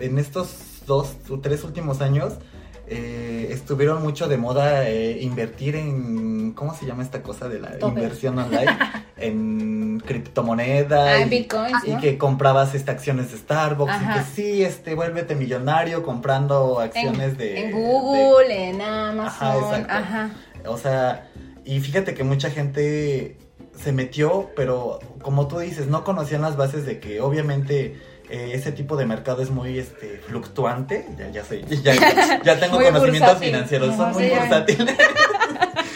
[0.00, 2.38] en estos dos o tres últimos años
[2.88, 7.76] eh, estuvieron mucho de moda eh, invertir en, ¿cómo se llama esta cosa de la
[7.80, 8.76] inversión online?
[9.16, 11.08] en criptomonedas.
[11.08, 12.00] Ah, en y- bitcoins, y ¿no?
[12.00, 14.16] que comprabas este, acciones de Starbucks Ajá.
[14.16, 17.60] y que sí, este, vuélvete millonario comprando acciones en, de...
[17.60, 19.92] en de- Google, en Amazon, Ajá, exacto.
[19.92, 20.30] ajá.
[20.68, 21.28] o sea,
[21.64, 23.36] y fíjate que mucha gente
[23.76, 28.72] se metió, pero como tú dices, no conocían las bases de que obviamente eh, ese
[28.72, 31.06] tipo de mercado es muy este fluctuante.
[31.18, 33.52] Ya, ya sé, ya, ya- ya tengo Muy conocimientos bursátil.
[33.52, 34.96] financieros, son muy bursátiles.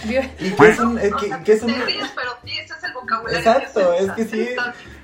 [0.41, 1.11] y que es un, eh,
[1.47, 3.39] es un Te ríes, pero sí, ese es el vocabulario.
[3.39, 4.49] Exacto, es que sí,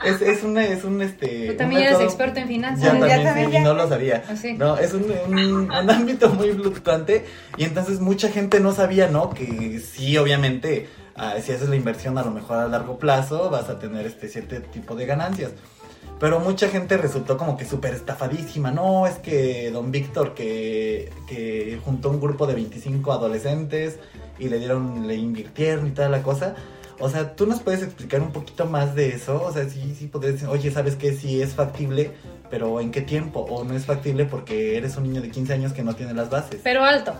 [0.04, 1.46] es, es un, es un este.
[1.46, 2.80] Tú un también eres experto en finanzas.
[2.82, 4.24] Ya Ya también, también, sí, no lo sabía.
[4.28, 4.54] Ah, sí.
[4.54, 7.24] No, es un, un, un ámbito muy fluctuante
[7.56, 9.30] y entonces mucha gente no sabía, ¿no?
[9.30, 13.68] Que sí, obviamente, ah, si haces la inversión a lo mejor a largo plazo vas
[13.68, 15.52] a tener este cierto tipo de ganancias.
[16.18, 18.70] Pero mucha gente resultó como que súper estafadísima.
[18.70, 23.98] No, es que don Víctor que, que juntó un grupo de 25 adolescentes
[24.38, 26.54] y le dieron, le invirtieron y toda la cosa.
[26.98, 29.42] O sea, ¿tú nos puedes explicar un poquito más de eso?
[29.42, 31.12] O sea, sí, sí podrías decir, oye, ¿sabes qué?
[31.12, 32.12] Sí es factible,
[32.48, 33.40] pero ¿en qué tiempo?
[33.40, 36.30] O no es factible porque eres un niño de 15 años que no tiene las
[36.30, 36.60] bases.
[36.64, 37.14] Pero alto,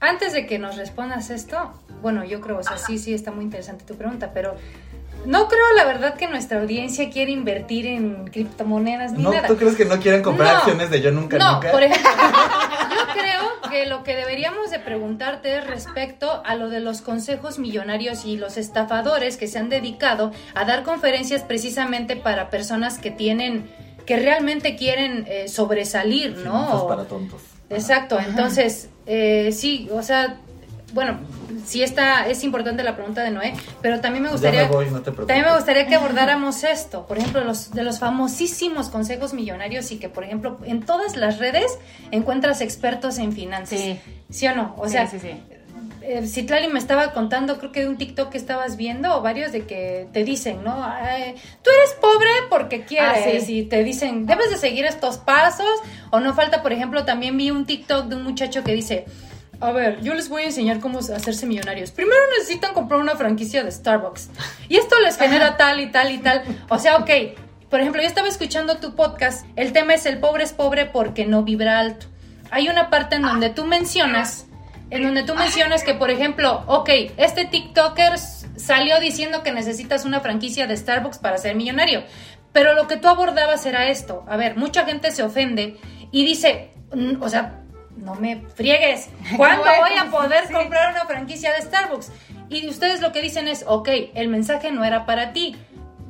[0.00, 3.44] antes de que nos respondas esto, bueno, yo creo, o sea, sí, sí está muy
[3.44, 4.56] interesante tu pregunta, pero
[5.26, 9.32] no creo la verdad que nuestra audiencia quiere invertir en criptomonedas ni ¿No?
[9.32, 9.48] nada.
[9.48, 10.58] ¿Tú crees que no quieren comprar No.
[10.60, 11.70] acciones de yo nunca no, nunca?
[11.70, 12.10] por ejemplo,
[12.90, 17.58] yo creo que lo que deberíamos de preguntarte es respecto a lo de los consejos
[17.58, 23.10] millonarios y los estafadores que se han dedicado a dar conferencias precisamente para personas que
[23.10, 23.70] tienen,
[24.06, 26.42] que realmente quieren eh, sobresalir, ¿no?
[26.64, 27.42] Finanzas para tontos.
[27.68, 30.40] Exacto, entonces, eh, sí, o sea,
[30.92, 31.18] bueno,
[31.64, 34.62] sí está, es importante la pregunta de Noé, pero también me gustaría...
[34.64, 35.26] me voy, no te preocupes.
[35.28, 39.98] También me gustaría que abordáramos esto, por ejemplo, los, de los famosísimos consejos millonarios y
[39.98, 41.78] que, por ejemplo, en todas las redes
[42.10, 43.78] encuentras expertos en finanzas.
[43.78, 44.00] Sí.
[44.30, 44.74] ¿Sí o no?
[44.78, 45.30] O Sí, sea, sí, sí.
[46.02, 49.52] eh, Citlali me estaba contando, creo que de un TikTok que estabas viendo, o varios
[49.52, 50.82] de que te dicen, ¿no?
[50.84, 53.10] Ay, Tú eres pobre porque quieres,
[53.42, 53.58] Ah, sí.
[53.58, 55.66] y te dicen, debes de seguir estos pasos,
[56.10, 59.04] o no falta, por ejemplo, también vi un TikTok de un muchacho que dice,
[59.60, 61.90] a ver, yo les voy a enseñar cómo hacerse millonarios.
[61.90, 64.30] Primero necesitan comprar una franquicia de Starbucks,
[64.68, 66.42] y esto les genera tal y tal y tal.
[66.68, 67.10] O sea, ok,
[67.68, 71.26] por ejemplo, yo estaba escuchando tu podcast, el tema es el pobre es pobre porque
[71.26, 72.06] no vibra alto.
[72.50, 74.46] Hay una parte en donde tú mencionas
[74.90, 80.20] en donde tú mencionas que, por ejemplo, ok, este TikToker salió diciendo que necesitas una
[80.20, 82.02] franquicia de Starbucks para ser millonario.
[82.52, 84.24] Pero lo que tú abordabas era esto.
[84.28, 85.76] A ver, mucha gente se ofende
[86.10, 87.60] y dice, "Mm, o sea,
[88.00, 89.08] no me friegues.
[89.36, 90.52] ¿Cuándo voy a poder sí.
[90.52, 92.10] comprar una franquicia de Starbucks?
[92.48, 95.56] Y ustedes lo que dicen es, ok, el mensaje no era para ti.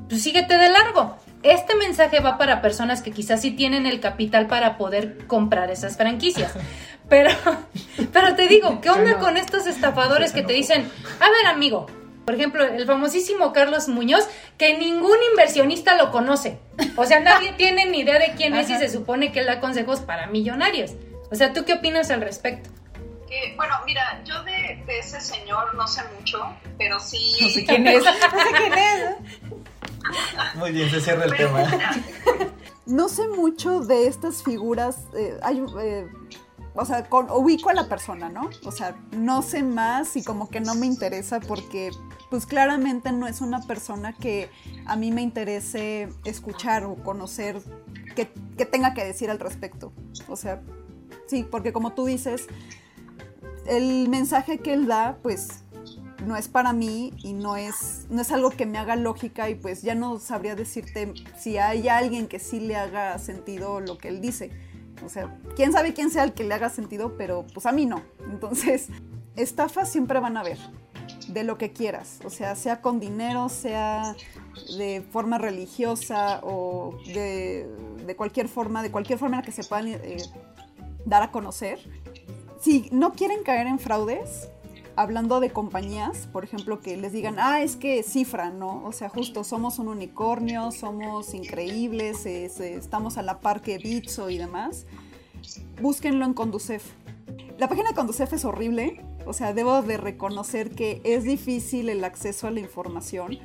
[0.08, 1.16] Pues síguete de largo.
[1.42, 5.96] Este mensaje va para personas que quizás sí tienen el capital para poder comprar esas
[5.96, 6.52] franquicias.
[7.08, 7.32] Pero,
[8.12, 11.88] pero te digo, ¿qué onda con estos estafadores que te dicen, a ver amigo,
[12.24, 16.60] por ejemplo, el famosísimo Carlos Muñoz, que ningún inversionista lo conoce.
[16.94, 19.58] O sea, nadie tiene ni idea de quién es y se supone que él da
[19.58, 20.92] consejos para millonarios.
[21.30, 22.70] O sea, ¿tú qué opinas al respecto?
[23.28, 26.38] Que, bueno, mira, yo de, de ese señor no sé mucho,
[26.78, 27.36] pero sí.
[27.40, 28.02] No sé quién es.
[28.04, 28.18] No sé
[28.56, 30.54] quién es.
[30.56, 31.70] Muy bien, se cierra el Pero tema.
[31.70, 31.92] mira,
[32.86, 34.96] No sé mucho de estas figuras.
[35.16, 36.08] eh, hay, eh,
[36.74, 38.50] o sea, con, ubico a la persona, ¿no?
[38.64, 41.90] O sea, no sé más y como que no me interesa porque,
[42.30, 44.50] pues claramente no es una persona que
[44.86, 47.60] a mí me interese escuchar o conocer
[48.16, 49.92] que, que tenga que decir al respecto.
[50.28, 50.62] O sea,
[51.30, 52.46] sí, porque como tú dices,
[53.66, 55.62] el mensaje que él da, pues
[56.26, 59.54] no es para mí y no es, no es algo que me haga lógica y
[59.54, 64.08] pues ya no sabría decirte si hay alguien que sí le haga sentido lo que
[64.08, 64.50] él dice.
[65.04, 67.86] O sea, quién sabe quién sea el que le haga sentido, pero pues a mí
[67.86, 68.02] no.
[68.30, 68.88] Entonces,
[69.36, 70.58] estafas siempre van a haber,
[71.28, 72.18] de lo que quieras.
[72.24, 74.14] O sea, sea con dinero, sea
[74.76, 77.66] de forma religiosa o de,
[78.06, 80.18] de cualquier forma, de cualquier forma en la que se puedan eh,
[81.04, 81.78] dar a conocer.
[82.60, 84.48] Si no quieren caer en fraudes,
[84.96, 88.84] hablando de compañías, por ejemplo, que les digan, ah, es que cifra, ¿no?
[88.84, 94.28] O sea, justo somos un unicornio, somos increíbles, es- estamos a la par que Bitso
[94.28, 94.86] y demás.
[95.80, 96.84] Búsquenlo en Conducef.
[97.58, 102.04] La página de Conducef es horrible, o sea, debo de reconocer que es difícil el
[102.04, 103.38] acceso a la información,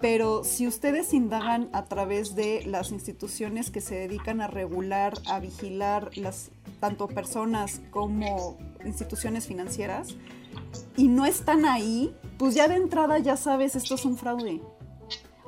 [0.00, 5.40] pero si ustedes indagan a través de las instituciones que se dedican a regular, a
[5.40, 10.16] vigilar las tanto personas como instituciones financieras
[10.96, 14.60] y no están ahí, pues ya de entrada ya sabes, esto es un fraude.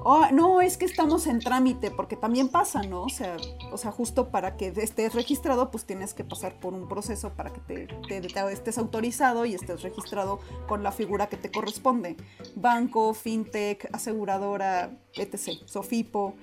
[0.05, 3.03] Oh, no, es que estamos en trámite, porque también pasa, ¿no?
[3.05, 3.37] O sea,
[3.71, 7.53] o sea, justo para que estés registrado, pues tienes que pasar por un proceso para
[7.53, 12.17] que te, estés autorizado y estés registrado con la figura que te corresponde.
[12.57, 15.59] Banco, fintech, aseguradora, etc.
[15.67, 16.35] Sofipo.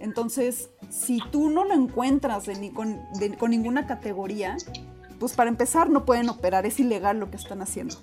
[0.00, 2.46] Entonces, si tú no lo encuentras
[3.38, 4.56] con ninguna categoría,
[5.18, 7.96] pues para empezar no pueden operar, es ilegal lo que están haciendo.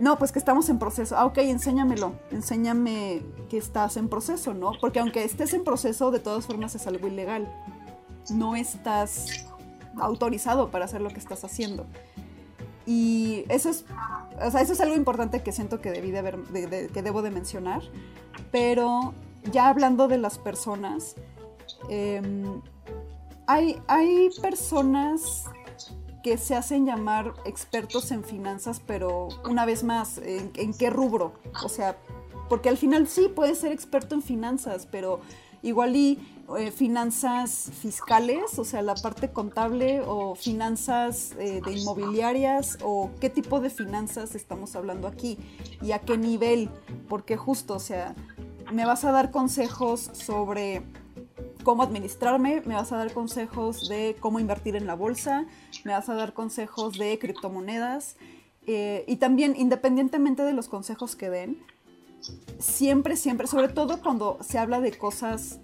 [0.00, 1.16] No, pues que estamos en proceso.
[1.16, 2.12] Ah, ok, enséñamelo.
[2.30, 4.72] Enséñame que estás en proceso, ¿no?
[4.80, 7.50] Porque aunque estés en proceso, de todas formas es algo ilegal.
[8.30, 9.46] No estás
[9.98, 11.86] autorizado para hacer lo que estás haciendo.
[12.86, 13.84] Y eso es,
[14.40, 16.38] o sea, eso es algo importante que siento que debí de haber,
[16.92, 17.82] que debo de mencionar.
[18.52, 19.14] Pero
[19.50, 21.16] ya hablando de las personas,
[21.88, 22.60] em,
[23.46, 25.44] hay, hay personas
[26.26, 31.34] que se hacen llamar expertos en finanzas, pero una vez más, ¿en, qué rubro?
[31.62, 31.96] O sea,
[32.48, 35.20] porque al final sí puedes ser experto en finanzas, pero
[35.62, 36.18] igual y
[36.58, 43.30] eh, finanzas fiscales, o sea, la parte contable o finanzas eh, de inmobiliarias o qué
[43.30, 45.38] tipo de finanzas estamos hablando aquí
[45.80, 46.70] y a qué nivel,
[47.08, 48.16] porque justo, o sea,
[48.72, 50.82] me vas a dar consejos sobre
[51.66, 55.46] cómo administrarme, me vas a dar consejos de cómo invertir en la bolsa,
[55.82, 58.14] me vas a dar consejos de criptomonedas
[58.68, 61.58] eh, y también independientemente de los consejos que den,
[62.60, 65.58] siempre, siempre, sobre todo cuando se habla de cosas,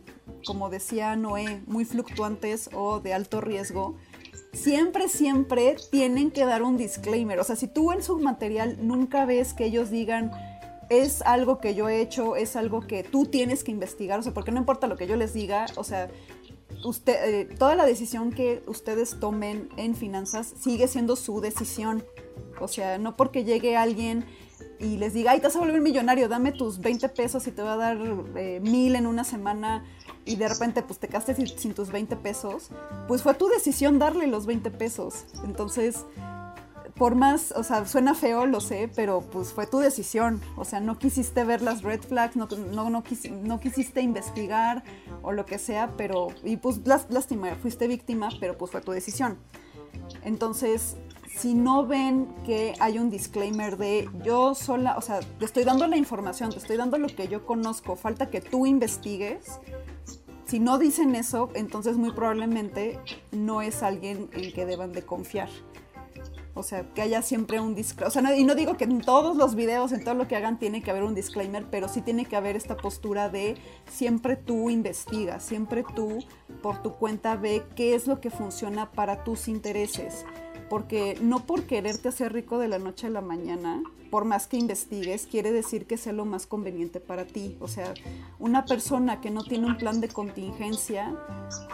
[0.45, 3.95] como decía Noé, muy fluctuantes o de alto riesgo,
[4.53, 7.39] siempre, siempre tienen que dar un disclaimer.
[7.39, 10.33] O sea, si tú en su material nunca ves que ellos digan,
[11.01, 14.35] es algo que yo he hecho, es algo que tú tienes que investigar, o sea,
[14.35, 16.11] porque no importa lo que yo les diga, o sea,
[16.85, 22.05] usted, eh, toda la decisión que ustedes tomen en finanzas sigue siendo su decisión.
[22.61, 24.25] O sea, no porque llegue alguien
[24.79, 27.63] y les diga, ay, te vas a volver millonario, dame tus 20 pesos y te
[27.63, 27.99] voy a dar
[28.37, 29.85] eh, mil en una semana
[30.25, 32.71] y de repente pues te quedaste sin, sin, tus 20 pesos,
[33.09, 35.25] pues fue tu decisión darle los 20 pesos.
[35.45, 36.05] Entonces,
[36.95, 40.41] por más, o sea, suena feo, lo sé, pero pues fue tu decisión.
[40.57, 44.85] O sea, no quisiste ver las red flags, no, no, no, quis, no quisiste investigar
[45.23, 49.39] o lo que sea, pero, y pues lástima, fuiste víctima, pero pues fue tu decisión.
[50.25, 50.97] Entonces,
[51.35, 55.87] si no ven que hay un disclaimer de yo sola, o sea, te estoy dando
[55.87, 59.59] la información, te estoy dando lo que yo conozco, falta que tú investigues.
[60.45, 62.99] Si no dicen eso, entonces muy probablemente
[63.31, 65.49] no es alguien en que deban de confiar.
[66.55, 68.09] O sea, que haya siempre un disclaimer.
[68.09, 70.37] O sea, no, y no digo que en todos los videos, en todo lo que
[70.37, 74.37] hagan, tiene que haber un disclaimer, pero sí tiene que haber esta postura de siempre
[74.37, 76.19] tú investigas, siempre tú
[76.63, 80.25] por tu cuenta ve qué es lo que funciona para tus intereses
[80.73, 84.57] porque no por quererte hacer rico de la noche a la mañana, por más que
[84.57, 87.59] investigues, quiere decir que sea lo más conveniente para ti.
[87.61, 87.93] O sea,
[88.39, 91.15] una persona que no tiene un plan de contingencia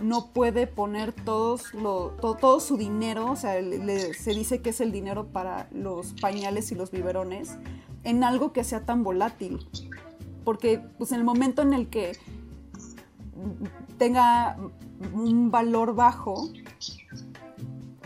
[0.02, 4.90] no puede poner todos lo, todo, su dinero, o sea, se dice que es el
[4.90, 7.56] dinero para los pañales y los biberones,
[8.02, 9.64] en algo que sea tan volátil.
[10.42, 12.16] Porque pues en el momento en el que
[13.96, 14.56] tenga
[15.14, 16.48] un valor bajo,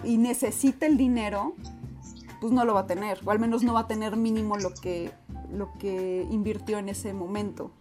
[0.04, 1.54] y necesita el dinero,
[2.40, 4.74] pues no lo va a tener, o al menos no va a tener mínimo lo
[4.74, 5.12] que,
[5.52, 7.72] lo que invirtió en ese momento.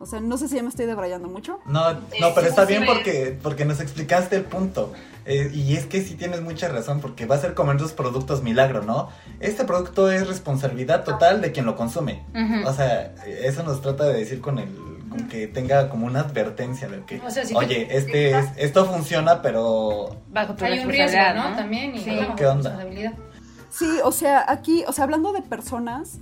[0.00, 1.58] O sea, no sé si ya me estoy debrayando mucho.
[1.66, 4.92] No, no, pero está bien porque, porque nos explicaste el punto.
[5.24, 7.92] Eh, y es que sí tienes mucha razón, porque va a ser como en esos
[7.92, 9.08] productos milagro, ¿no?
[9.40, 12.24] Este producto es responsabilidad total de quien lo consume.
[12.32, 12.66] Uh -huh.
[12.66, 14.68] O sea, eso nos trata de decir con el
[15.08, 17.96] con que tenga como una advertencia de que, o sea, si oye, te...
[17.96, 21.56] este es, esto funciona, pero bajo tu hay un riesgo, ¿no?
[21.56, 22.16] También y sí.
[22.16, 22.84] bajo ¿Qué onda?
[23.70, 26.18] Sí, o sea, aquí, o sea, hablando de personas,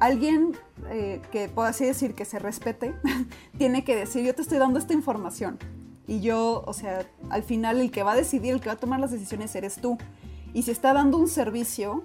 [0.00, 0.56] alguien
[0.90, 2.94] eh, que pueda así decir que se respete,
[3.58, 5.58] tiene que decir, yo te estoy dando esta información.
[6.06, 8.78] Y yo, o sea, al final el que va a decidir, el que va a
[8.78, 9.96] tomar las decisiones eres tú.
[10.52, 12.04] Y si está dando un servicio,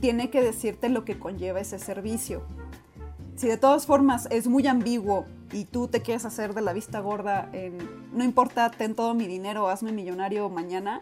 [0.00, 2.42] tiene que decirte lo que conlleva ese servicio.
[3.36, 7.00] Si de todas formas es muy ambiguo y tú te quieres hacer de la vista
[7.00, 7.50] gorda
[8.12, 11.00] no importa, ten todo mi dinero, hazme millonario mañana,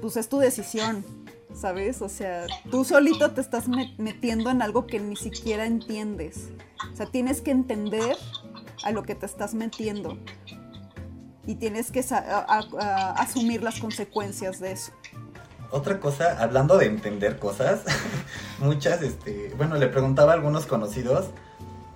[0.00, 1.04] pues es tu decisión,
[1.54, 2.00] ¿sabes?
[2.02, 3.68] O sea, tú solito te estás
[3.98, 6.48] metiendo en algo que ni siquiera entiendes.
[6.92, 8.16] O sea, tienes que entender
[8.84, 10.18] a lo que te estás metiendo
[11.46, 12.04] y tienes que
[13.16, 14.92] asumir las consecuencias de eso.
[15.70, 17.80] Otra cosa, hablando de entender cosas,
[18.60, 21.26] muchas, este, bueno, le preguntaba a algunos conocidos,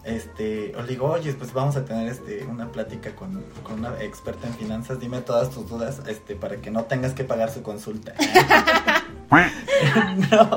[0.05, 4.01] este, o le digo, oye, pues vamos a tener este, una plática con, con, una
[4.03, 7.63] experta en finanzas, dime todas tus dudas, este, para que no tengas que pagar su
[7.63, 8.15] consulta.
[10.31, 10.51] no,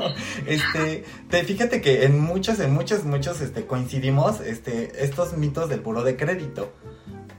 [0.46, 5.80] este, te, fíjate que en muchos, en muchos, muchos, este, coincidimos, este, estos mitos del
[5.80, 6.72] buro de crédito.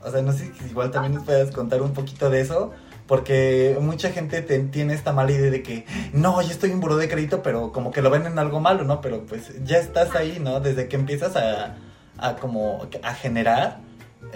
[0.03, 2.72] O sea, no sé si igual también nos puedes contar un poquito de eso,
[3.08, 6.97] porque mucha gente te, tiene esta mala idea de que, no, yo estoy en buro
[6.97, 9.01] de crédito, pero como que lo ven en algo malo, ¿no?
[9.01, 10.60] Pero pues ya estás ahí, ¿no?
[10.60, 11.76] Desde que empiezas a,
[12.18, 13.80] a como a generar,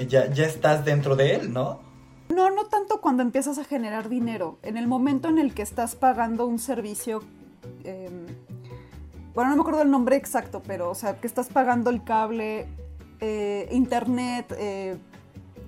[0.07, 1.79] ya, ya estás dentro de él, ¿no?
[2.29, 4.59] No, no tanto cuando empiezas a generar dinero.
[4.61, 7.23] En el momento en el que estás pagando un servicio,
[7.83, 8.09] eh,
[9.33, 12.67] bueno, no me acuerdo el nombre exacto, pero, o sea, que estás pagando el cable,
[13.19, 14.97] eh, internet, eh,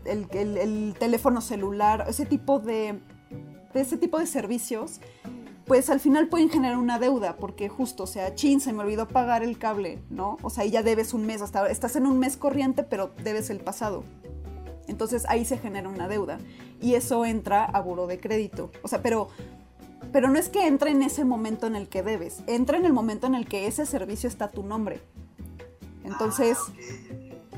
[0.05, 2.99] el, el, el, teléfono celular, ese tipo de
[3.74, 4.99] ese tipo de servicios,
[5.72, 9.08] pues al final pueden generar una deuda, porque justo, o sea, chin, se me olvidó
[9.08, 10.36] pagar el cable, ¿no?
[10.42, 13.50] O sea, ahí ya debes un mes, hasta estás en un mes corriente, pero debes
[13.50, 14.04] el pasado.
[14.90, 16.40] Entonces ahí se genera una deuda.
[16.82, 18.70] Y eso entra a buro de crédito.
[18.84, 19.30] O sea, pero,
[20.12, 22.92] pero no es que entre en ese momento en el que debes, entra en el
[22.92, 25.00] momento en el que ese servicio está a tu nombre.
[26.04, 26.58] Entonces,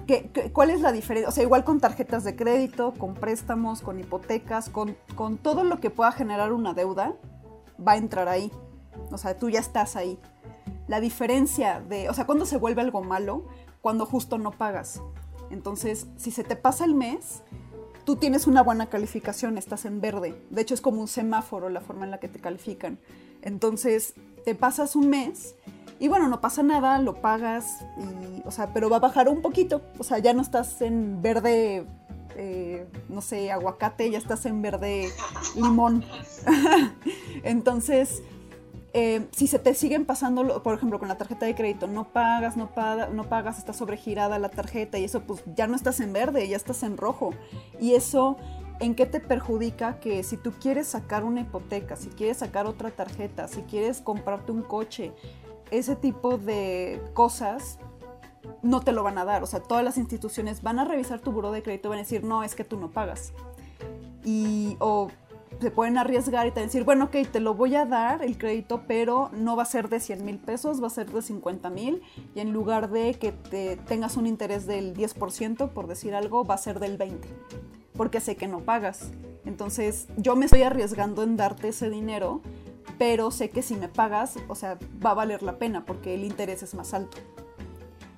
[0.06, 1.30] ¿qué- qué- ¿cuál es la diferencia?
[1.30, 5.80] O sea, igual con tarjetas de crédito, con préstamos, con hipotecas, con, con todo lo
[5.80, 7.16] que pueda generar una deuda,
[7.86, 8.52] va a entrar ahí.
[9.12, 10.20] O sea, tú ya estás ahí.
[10.88, 13.46] La diferencia de, o sea, cuando se vuelve algo malo,
[13.82, 15.02] cuando justo no pagas.
[15.50, 17.44] Entonces, si se te pasa el mes,
[18.06, 20.36] tú tienes una buena calificación, estás en verde.
[20.50, 23.00] De hecho, es como un semáforo la forma en la que te califican.
[23.42, 24.14] Entonces,
[24.46, 25.56] te pasas un mes
[26.00, 27.86] y bueno, no pasa nada, lo pagas,
[28.46, 29.82] o sea, pero va a bajar un poquito.
[30.00, 31.86] O sea, ya no estás en verde,
[32.38, 35.10] eh, no sé, aguacate, ya estás en verde
[35.56, 36.04] limón.
[37.44, 38.22] Entonces,
[38.94, 42.58] eh, si se te siguen pasando, por ejemplo, con la tarjeta de crédito, no pagas,
[42.58, 46.14] no, paga- no pagas, está sobregirada la tarjeta y eso, pues ya no estás en
[46.14, 47.32] verde, ya estás en rojo.
[47.80, 48.38] Y eso,
[48.80, 50.00] ¿en qué te perjudica?
[50.00, 54.52] Que si tú quieres sacar una hipoteca, si quieres sacar otra tarjeta, si quieres comprarte
[54.52, 55.12] un coche,
[55.72, 57.80] ese tipo de cosas
[58.62, 59.44] no te lo van a dar.
[59.44, 62.02] O sea, todas las instituciones van a revisar tu buro de crédito y van a
[62.02, 63.34] decir, no, es que tú no pagas.
[64.24, 65.10] Y, o
[65.60, 68.84] se pueden arriesgar y te decir, bueno, ok, te lo voy a dar el crédito,
[68.88, 72.02] pero no va a ser de 100 mil pesos, va a ser de 50 mil.
[72.36, 76.56] Y en lugar de que te tengas un interés del 10%, por decir algo, va
[76.56, 77.18] a ser del 20%.
[77.96, 79.12] Porque sé que no pagas.
[79.46, 82.42] Entonces, yo me estoy arriesgando en darte ese dinero,
[82.98, 86.24] pero sé que si me pagas, o sea, va a valer la pena porque el
[86.24, 87.18] interés es más alto.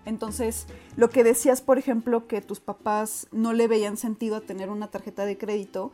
[0.05, 4.69] Entonces, lo que decías, por ejemplo, que tus papás no le veían sentido a tener
[4.69, 5.91] una tarjeta de crédito,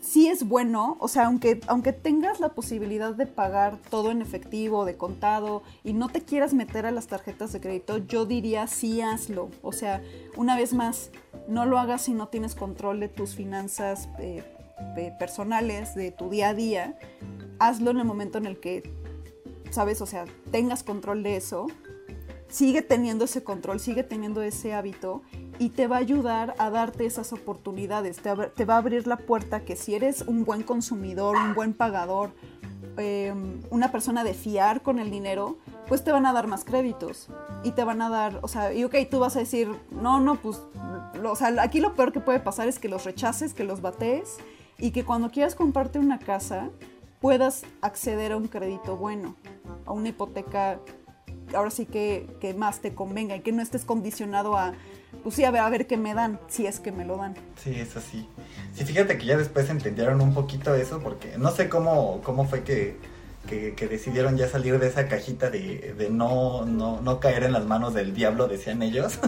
[0.00, 4.84] sí es bueno, o sea, aunque, aunque tengas la posibilidad de pagar todo en efectivo,
[4.84, 9.00] de contado, y no te quieras meter a las tarjetas de crédito, yo diría sí
[9.00, 9.50] hazlo.
[9.62, 10.02] O sea,
[10.36, 11.10] una vez más,
[11.48, 14.42] no lo hagas si no tienes control de tus finanzas eh,
[14.96, 16.98] eh, personales, de tu día a día.
[17.58, 18.94] Hazlo en el momento en el que,
[19.70, 20.00] ¿sabes?
[20.00, 21.66] O sea, tengas control de eso
[22.50, 25.22] sigue teniendo ese control, sigue teniendo ese hábito
[25.58, 29.60] y te va a ayudar a darte esas oportunidades, te, va a abrir la puerta
[29.64, 32.32] que si eres un buen consumidor, un buen pagador,
[32.96, 33.32] eh,
[33.70, 37.28] una persona de fiar con el dinero, pues te van a dar más créditos
[37.62, 40.36] y te van a dar, o sea, y ok, tú vas a decir, no, no,
[40.36, 40.60] pues,
[41.20, 43.80] lo- o sea, aquí lo peor que puede pasar es que los rechaces, que los
[43.80, 44.38] batees
[44.78, 46.70] y que cuando quieras comprarte una casa
[47.20, 49.34] puedas acceder a un crédito bueno,
[49.84, 50.80] a una hipoteca
[51.54, 54.74] ahora sí que, que más te convenga y que no estés condicionado a,
[55.22, 57.34] pues sí, a ver, a ver qué me dan, si es que me lo dan.
[57.62, 58.28] Sí, eso sí.
[58.74, 62.62] Sí, fíjate que ya después entendieron un poquito eso, porque no sé cómo, cómo fue
[62.62, 62.96] que,
[63.46, 67.66] que, decidieron ya salir de esa cajita de, de no, no, no caer en las
[67.66, 69.18] manos del diablo, decían ellos.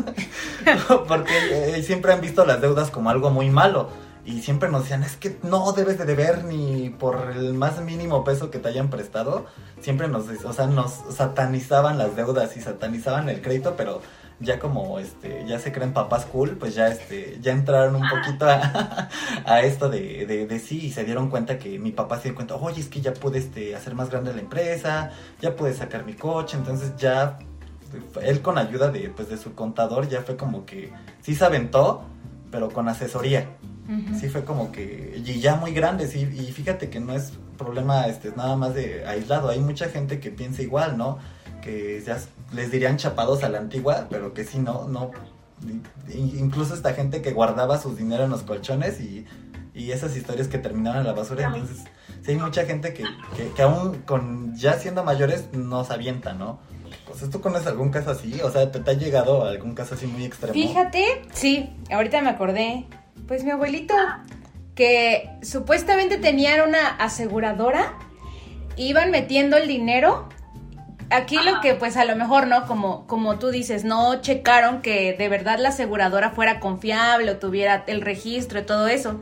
[1.09, 3.91] porque eh, siempre han visto las deudas como algo muy malo.
[4.25, 8.23] Y siempre nos decían, es que no debes de deber ni por el más mínimo
[8.23, 9.47] peso que te hayan prestado.
[9.81, 14.01] Siempre nos, o sea, nos satanizaban las deudas y satanizaban el crédito, pero
[14.39, 18.47] ya como este ya se creen papás cool, pues ya este ya entraron un poquito
[18.49, 22.35] a, esto de, de, de sí y se dieron cuenta que mi papá se dio
[22.35, 25.11] cuenta, oye, es que ya pude este, hacer más grande la empresa,
[25.41, 27.39] ya pude sacar mi coche, entonces ya
[28.23, 32.03] él con ayuda de, pues, de su contador ya fue como que sí se aventó,
[32.51, 33.49] pero con asesoría.
[34.19, 38.07] Sí fue como que, y ya muy grande, sí, y fíjate que no es problema
[38.07, 41.19] este, nada más de aislado, hay mucha gente que piensa igual, ¿no?
[41.61, 42.19] Que ya
[42.53, 45.11] les dirían chapados a la antigua, pero que sí, no, no,
[46.15, 49.27] incluso esta gente que guardaba sus dinero en los colchones y,
[49.75, 51.85] y esas historias que terminaban en la basura, entonces
[52.25, 53.05] sí hay mucha gente que,
[53.37, 56.61] que, que aún con ya siendo mayores nos avienta, ¿no?
[57.07, 58.41] Pues ¿tú conoces algún caso así?
[58.43, 60.55] O sea, ¿te, te ha llegado algún caso así muy extremo?
[60.55, 62.87] Fíjate, sí, ahorita me acordé.
[63.27, 63.95] Pues mi abuelito,
[64.75, 67.95] que supuestamente tenían una aseguradora,
[68.77, 70.29] iban metiendo el dinero.
[71.11, 72.67] Aquí lo que pues a lo mejor, ¿no?
[72.67, 77.85] Como, como tú dices, no checaron que de verdad la aseguradora fuera confiable o tuviera
[77.87, 79.21] el registro y todo eso.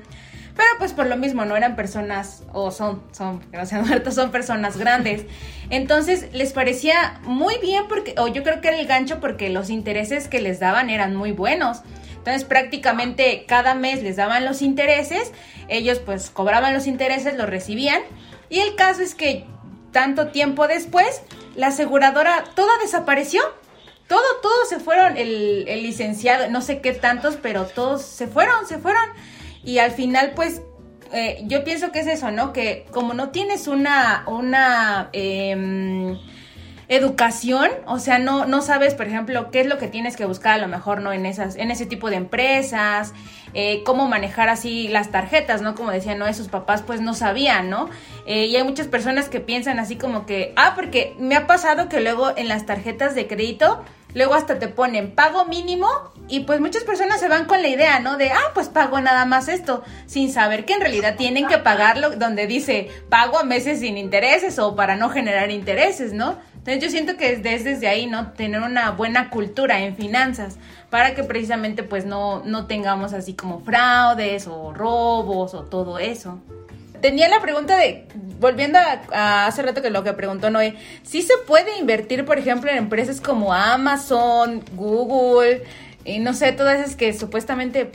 [0.55, 4.15] Pero pues por lo mismo no eran personas, o son, son, que no sean muertos,
[4.15, 5.25] son personas grandes.
[5.71, 9.71] Entonces les parecía muy bien porque, o yo creo que era el gancho porque los
[9.71, 11.83] intereses que les daban eran muy buenos.
[12.21, 15.33] Entonces prácticamente cada mes les daban los intereses,
[15.69, 18.03] ellos pues cobraban los intereses, los recibían.
[18.51, 19.47] Y el caso es que
[19.91, 21.23] tanto tiempo después,
[21.57, 23.41] la aseguradora toda desapareció.
[24.07, 28.67] Todo, todos se fueron, el, el licenciado, no sé qué tantos, pero todos se fueron,
[28.67, 29.03] se fueron.
[29.65, 30.63] Y al final, pues,
[31.13, 32.53] eh, yo pienso que es eso, ¿no?
[32.53, 36.19] Que como no tienes una, una em,
[36.91, 40.55] educación, o sea, no, no sabes, por ejemplo, qué es lo que tienes que buscar
[40.55, 41.13] a lo mejor, ¿no?
[41.13, 43.15] En esas, en ese tipo de empresas,
[43.55, 45.77] eh, cómo manejar así las tarjetas, ¿no?
[45.77, 46.27] Como decían, ¿no?
[46.27, 47.89] Esos papás pues no sabían, ¿no?
[48.27, 51.89] Eh, y hay muchas personas que piensan así como que, ah, porque me ha pasado
[51.89, 53.85] que luego en las tarjetas de crédito
[54.15, 55.89] luego hasta te ponen pago mínimo
[56.29, 58.17] y pues muchas personas se van con la idea, ¿no?
[58.17, 62.11] De, ah, pues pago nada más esto, sin saber que en realidad tienen que pagarlo
[62.11, 66.39] donde dice pago a meses sin intereses o para no generar intereses, ¿no?
[66.61, 68.33] Entonces yo siento que es desde ahí, ¿no?
[68.33, 70.59] Tener una buena cultura en finanzas
[70.91, 76.39] para que precisamente pues no, no tengamos así como fraudes o robos o todo eso.
[77.01, 78.07] Tenía la pregunta de,
[78.39, 82.71] volviendo a, hace rato que lo que preguntó Noé, ¿sí se puede invertir, por ejemplo,
[82.71, 85.63] en empresas como Amazon, Google,
[86.05, 87.91] y no sé, todas esas que supuestamente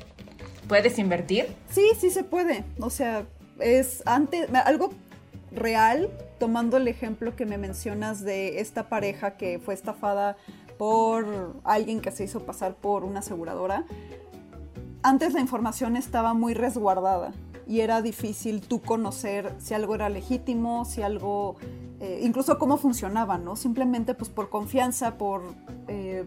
[0.68, 1.48] puedes invertir?
[1.70, 2.64] Sí, sí se puede.
[2.80, 3.26] O sea,
[3.60, 4.92] es antes, algo
[5.52, 10.38] real, tomando el ejemplo que me mencionas de esta pareja que fue estafada
[10.78, 13.86] por alguien que se hizo pasar por una aseguradora.
[15.04, 17.32] Antes la información estaba muy resguardada
[17.68, 21.56] y era difícil tú conocer si algo era legítimo, si algo,
[22.00, 23.56] eh, incluso cómo funcionaba, ¿no?
[23.56, 25.44] Simplemente pues por confianza, por,
[25.88, 26.26] eh,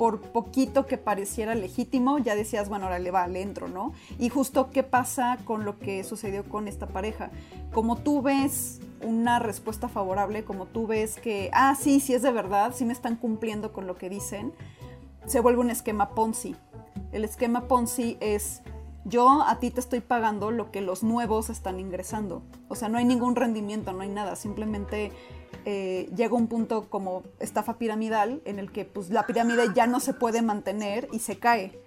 [0.00, 3.92] por poquito que pareciera legítimo, ya decías, bueno, ahora le va, le entro, ¿no?
[4.18, 7.30] Y justo qué pasa con lo que sucedió con esta pareja.
[7.70, 12.32] Como tú ves una respuesta favorable, como tú ves que, ah, sí, sí es de
[12.32, 14.54] verdad, sí me están cumpliendo con lo que dicen,
[15.26, 16.56] se vuelve un esquema Ponzi.
[17.12, 18.62] El esquema Ponzi es
[19.04, 22.42] yo a ti te estoy pagando lo que los nuevos están ingresando.
[22.68, 24.36] O sea, no hay ningún rendimiento, no hay nada.
[24.36, 25.12] Simplemente
[25.64, 30.00] eh, llega un punto como estafa piramidal en el que pues, la pirámide ya no
[30.00, 31.78] se puede mantener y se cae.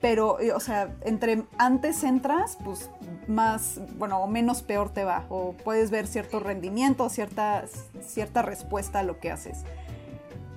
[0.00, 2.90] Pero, eh, o sea, entre antes entras, pues
[3.26, 5.26] más, bueno, o menos peor te va.
[5.30, 7.64] O puedes ver cierto rendimiento, cierta,
[8.02, 9.64] cierta respuesta a lo que haces.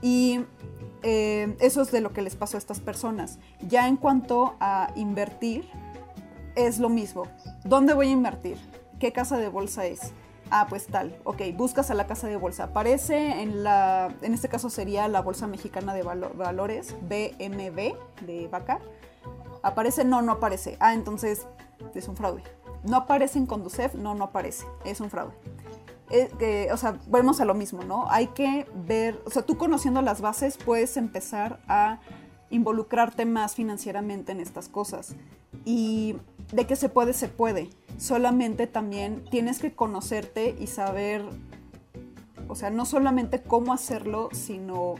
[0.01, 0.41] Y
[1.03, 3.39] eh, eso es de lo que les pasó a estas personas.
[3.67, 5.69] Ya en cuanto a invertir,
[6.57, 7.23] es lo mismo.
[7.63, 8.57] ¿Dónde voy a invertir?
[8.99, 10.11] ¿Qué casa de bolsa es?
[10.49, 11.15] Ah, pues tal.
[11.23, 12.65] Ok, buscas a la casa de bolsa.
[12.65, 17.95] Aparece en la, en este caso sería la Bolsa Mexicana de Valores, BMB,
[18.25, 18.79] de vaca.
[19.61, 20.03] ¿Aparece?
[20.03, 20.77] No, no aparece.
[20.79, 21.45] Ah, entonces
[21.93, 22.43] es un fraude.
[22.83, 24.65] No aparece en Conducef, no, no aparece.
[24.85, 25.33] Es un fraude.
[26.09, 28.09] Eh, o sea, volvemos a lo mismo, ¿no?
[28.09, 31.99] Hay que ver, o sea, tú conociendo las bases puedes empezar a
[32.49, 35.15] involucrarte más financieramente en estas cosas.
[35.65, 36.15] Y
[36.51, 37.69] de que se puede, se puede.
[37.97, 41.23] Solamente también tienes que conocerte y saber,
[42.47, 44.95] o sea, no solamente cómo hacerlo, sino,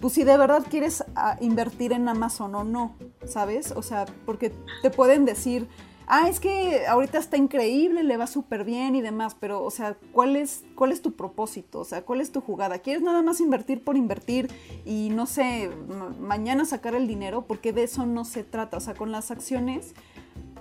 [0.00, 3.72] pues si de verdad quieres ah, invertir en Amazon o no, ¿sabes?
[3.72, 5.68] O sea, porque te pueden decir,
[6.08, 9.96] ah, es que ahorita está increíble, le va súper bien y demás, pero, o sea,
[10.12, 11.80] ¿cuál es, ¿cuál es tu propósito?
[11.80, 12.78] O sea, ¿cuál es tu jugada?
[12.78, 14.50] ¿Quieres nada más invertir por invertir
[14.84, 15.70] y, no sé,
[16.18, 17.46] mañana sacar el dinero?
[17.46, 18.78] Porque de eso no se trata.
[18.78, 19.94] O sea, con las acciones,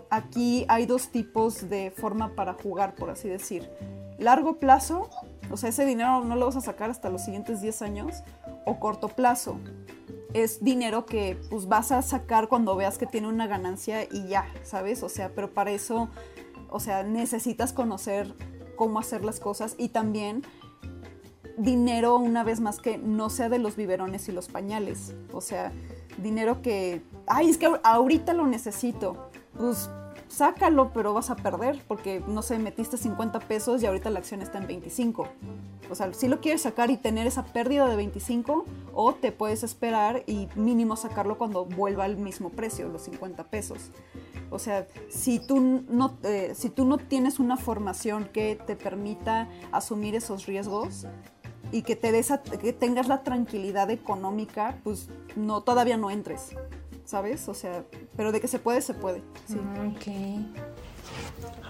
[0.10, 3.70] aquí hay dos tipos de forma para jugar, por así decir.
[4.18, 5.10] Largo plazo,
[5.51, 8.24] o sea, ese dinero no lo vas a sacar hasta los siguientes 10 años,
[8.66, 9.60] o corto plazo
[10.34, 14.45] es dinero que pues vas a sacar cuando veas que tiene una ganancia y ya,
[14.64, 15.03] ¿sabes?
[15.03, 16.10] O sea, pero para eso,
[16.70, 18.36] o sea, necesitas conocer
[18.76, 20.43] cómo hacer las cosas y también
[21.58, 25.16] dinero, una vez más, que no sea de los biberones y los pañales.
[25.34, 25.72] O sea,
[26.18, 29.27] dinero que, ay, es que ahorita lo necesito.
[29.58, 29.89] Pues
[30.28, 34.41] sácalo, pero vas a perder porque, no sé, metiste 50 pesos y ahorita la acción
[34.41, 35.28] está en 25.
[35.89, 39.64] O sea, si lo quieres sacar y tener esa pérdida de 25 o te puedes
[39.64, 43.91] esperar y mínimo sacarlo cuando vuelva al mismo precio, los 50 pesos.
[44.49, 49.49] O sea, si tú no, eh, si tú no tienes una formación que te permita
[49.72, 51.05] asumir esos riesgos
[51.72, 52.32] y que, te des
[52.62, 56.55] que tengas la tranquilidad económica, pues no, todavía no entres.
[57.08, 57.47] ¿Sabes?
[57.47, 57.86] O sea,
[58.16, 59.24] pero de que se puede, se puede.
[59.47, 59.55] Sí.
[59.55, 60.08] Ok.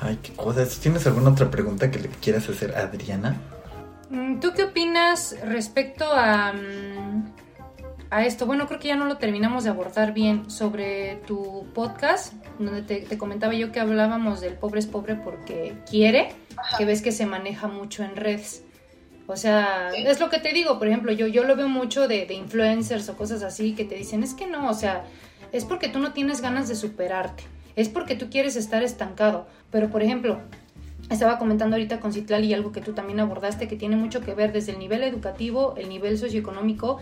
[0.01, 0.79] Ay, qué cosas.
[0.79, 3.39] ¿Tienes alguna otra pregunta que le quieras hacer a Adriana?
[4.09, 7.33] Mm, ¿Tú qué opinas respecto a, mm,
[8.09, 8.47] a esto?
[8.47, 13.17] Bueno, creo que ya no lo terminamos de abordar bien sobre tu podcast, donde te,
[13.17, 16.29] comentaba yo que hablábamos del pobre es pobre porque quiere,
[16.79, 18.63] que ves que se maneja mucho en redes.
[19.27, 22.25] O sea, es lo que te digo, por ejemplo, yo, yo lo veo mucho de,
[22.25, 25.03] de influencers o cosas así que te dicen, es que no, o sea,
[25.51, 27.43] es porque tú no tienes ganas de superarte,
[27.75, 29.47] es porque tú quieres estar estancado.
[29.71, 30.39] Pero, por ejemplo,
[31.09, 34.51] estaba comentando ahorita con Citlali algo que tú también abordaste que tiene mucho que ver
[34.51, 36.99] desde el nivel educativo, el nivel socioeconómico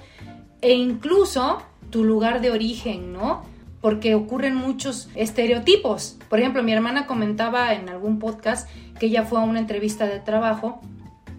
[0.62, 3.44] e incluso tu lugar de origen, ¿no?
[3.82, 6.18] Porque ocurren muchos estereotipos.
[6.30, 8.70] Por ejemplo, mi hermana comentaba en algún podcast
[9.00, 10.82] que ella fue a una entrevista de trabajo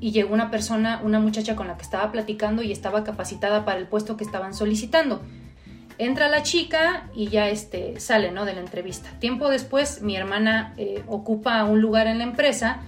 [0.00, 3.78] y llegó una persona, una muchacha con la que estaba platicando y estaba capacitada para
[3.78, 5.22] el puesto que estaban solicitando.
[5.98, 8.44] Entra la chica y ya este, sale ¿no?
[8.44, 9.10] de la entrevista.
[9.18, 12.80] Tiempo después mi hermana eh, ocupa un lugar en la empresa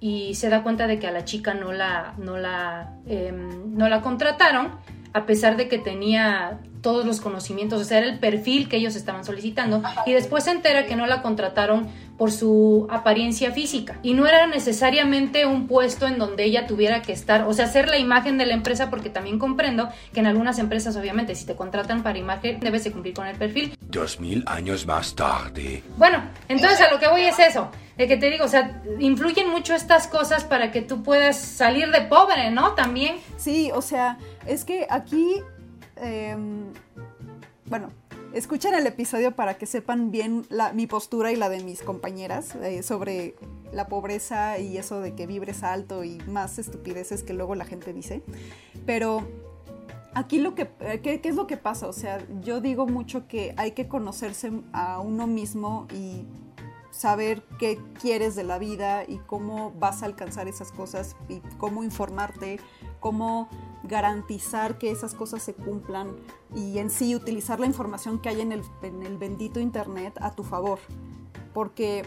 [0.00, 3.88] y se da cuenta de que a la chica no la, no la, em, no
[3.88, 4.78] la contrataron.
[5.12, 8.94] a pesar de que tenía todos los conocimientos, o sea, era el perfil que ellos
[8.94, 11.88] estaban solicitando, y después se entera que no la contrataron
[12.20, 17.14] por su apariencia física, y no era necesariamente un puesto en donde ella tuviera que
[17.14, 20.58] estar, o sea, hacer la imagen de la empresa, porque también comprendo que en algunas
[20.58, 23.74] empresas, obviamente, si te contratan para imagen, debes de cumplir con el perfil.
[23.80, 25.82] Dos mil años más tarde.
[25.96, 29.48] Bueno, entonces a lo que voy es eso, de que te digo, o sea, influyen
[29.48, 32.72] mucho estas cosas para que tú puedas salir de pobre, ¿no?
[32.72, 33.16] También.
[33.38, 35.36] Sí, o sea, es que aquí,
[35.96, 36.36] eh,
[37.64, 37.90] bueno,
[38.32, 42.82] escuchen el episodio para que sepan bien mi postura y la de mis compañeras eh,
[42.82, 43.34] sobre
[43.72, 47.92] la pobreza y eso de que vibres alto y más estupideces que luego la gente
[47.92, 48.22] dice.
[48.86, 49.26] Pero
[50.14, 51.86] aquí lo que, eh, ¿qué, ¿qué, es lo que pasa?
[51.86, 56.24] O sea, yo digo mucho que hay que conocerse a uno mismo y
[57.00, 61.82] saber qué quieres de la vida y cómo vas a alcanzar esas cosas y cómo
[61.82, 62.60] informarte,
[63.00, 63.48] cómo
[63.84, 66.14] garantizar que esas cosas se cumplan
[66.54, 70.34] y en sí utilizar la información que hay en el, en el bendito Internet a
[70.34, 70.78] tu favor.
[71.54, 72.04] Porque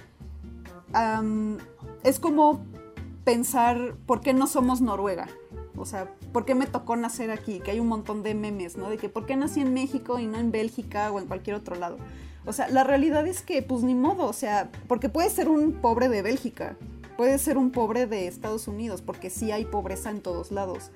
[2.04, 2.64] es como
[3.24, 5.28] pensar, ¿por qué no somos Noruega?
[5.76, 7.62] O sea, ¿por qué me tocó nacer aquí?
[7.62, 8.92] Que hay un montón de memes, ¿no?
[8.92, 11.76] De que ¿por qué nací en México y no en Bélgica o en cualquier otro
[11.76, 11.98] lado?
[12.46, 15.74] O sea, la realidad es que, pues ni modo, o sea, porque puede ser un
[15.74, 16.76] pobre de Bélgica,
[17.16, 20.92] puede ser un pobre de Estados Unidos, porque sí hay pobreza en todos lados.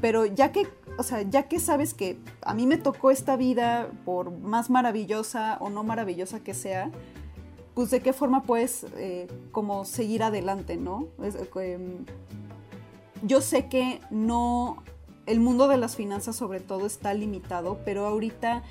[0.00, 0.68] Pero ya que,
[0.98, 5.56] o sea, ya que sabes que a mí me tocó esta vida, por más maravillosa
[5.60, 6.90] o no maravillosa que sea,
[7.74, 11.08] pues de qué forma puedes eh, como seguir adelante, ¿no?
[11.22, 11.78] Eh,
[13.22, 14.82] yo sé que no,
[15.26, 18.62] el mundo de las finanzas sobre todo está limitado, pero ahorita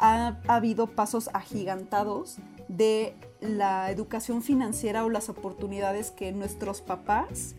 [0.00, 2.38] ha, ha, habido pasos agigantados
[2.68, 7.54] de la educación financiera o las oportunidades que nuestros papás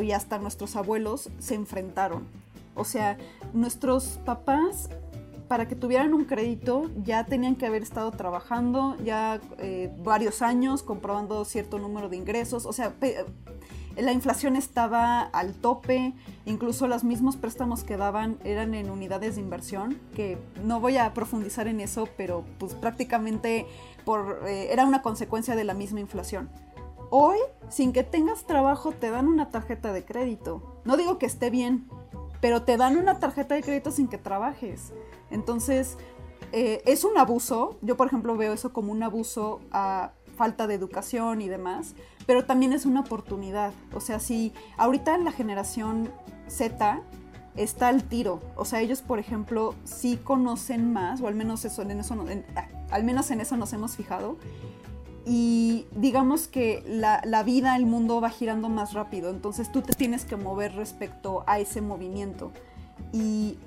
[0.00, 2.28] y hasta nuestros abuelos se enfrentaron.
[2.74, 3.18] O sea,
[3.52, 4.88] nuestros papás
[5.48, 10.84] para que tuvieran un crédito ya tenían que haber estado trabajando ya eh, varios años,
[10.84, 12.66] comprobando cierto número de ingresos.
[12.66, 12.94] O sea,
[14.00, 16.14] la inflación estaba al tope,
[16.46, 21.12] incluso los mismos préstamos que daban eran en unidades de inversión, que no voy a
[21.14, 23.66] profundizar en eso, pero pues prácticamente
[24.04, 26.50] por, eh, era una consecuencia de la misma inflación.
[27.10, 27.38] Hoy,
[27.68, 30.80] sin que tengas trabajo, te dan una tarjeta de crédito.
[30.84, 31.88] No digo que esté bien,
[32.40, 34.92] pero te dan una tarjeta de crédito sin que trabajes.
[35.30, 35.98] Entonces,
[36.52, 37.78] eh, es un abuso.
[37.82, 42.46] Yo, por ejemplo, veo eso como un abuso a falta de educación y demás, pero
[42.46, 43.74] también es una oportunidad.
[43.92, 46.10] O sea, si ahorita la generación
[46.48, 47.02] Z
[47.56, 51.90] está al tiro, o sea, ellos, por ejemplo, sí conocen más, o al menos en
[52.00, 52.46] eso, en,
[52.90, 54.38] al menos en eso nos hemos fijado,
[55.26, 59.92] y digamos que la, la, vida, el mundo va girando más rápido, entonces tú te
[59.92, 62.50] tienes que mover respecto a ese movimiento.
[63.12, 63.58] Y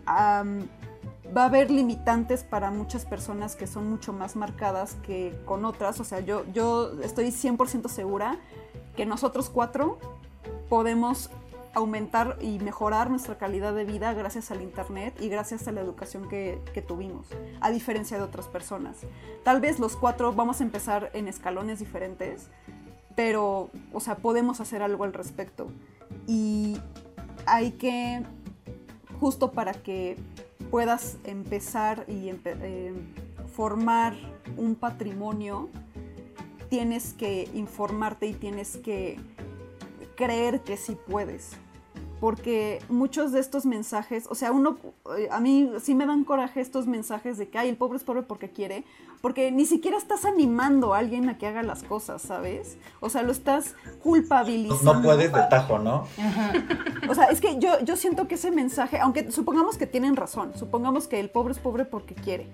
[1.36, 6.00] va a haber limitantes para muchas personas que son mucho más marcadas que con otras,
[6.00, 8.38] o sea, yo, yo estoy 100% segura
[8.96, 9.98] que nosotros cuatro
[10.70, 11.30] podemos
[11.74, 16.30] aumentar y mejorar nuestra calidad de vida gracias al Internet y gracias a la educación
[16.30, 17.28] que, que, tuvimos,
[17.62, 18.98] a diferencia de otras personas.
[19.44, 22.50] Tal vez los cuatro vamos a empezar en escalones diferentes,
[23.16, 25.68] pero, o sea, podemos hacer algo al respecto.
[26.28, 26.78] Y
[27.48, 28.24] hay que,
[29.24, 30.18] justo para que
[30.70, 32.94] puedas empezar y eh,
[33.56, 34.18] formar
[34.58, 35.70] un patrimonio,
[36.68, 39.18] tienes que informarte y tienes que
[40.18, 41.52] creer que sí puedes.
[42.24, 44.78] Porque muchos de estos mensajes, o sea, uno,
[45.30, 48.22] a mí sí me dan coraje estos mensajes de que, ay, el pobre es pobre
[48.22, 48.86] porque quiere,
[49.20, 52.78] porque ni siquiera estás animando a alguien a que haga las cosas, ¿sabes?
[53.02, 54.94] O sea, lo estás culpabilizando.
[54.94, 56.08] No puedes de tajo, ¿no?
[56.18, 56.54] Ajá.
[57.10, 60.54] O sea, es que yo, yo siento que ese mensaje, aunque supongamos que tienen razón,
[60.56, 62.48] supongamos que el pobre es pobre porque quiere,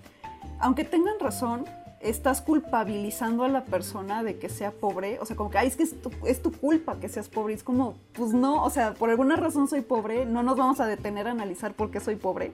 [0.59, 1.65] aunque tengan razón,
[2.01, 6.01] estás culpabilizando a la persona de que sea pobre, o sea, como que, ay, es
[6.01, 9.35] tu, es tu, culpa que seas pobre, es como, pues no, o sea, por alguna
[9.35, 12.53] razón soy pobre, no nos vamos a detener a analizar por qué soy pobre,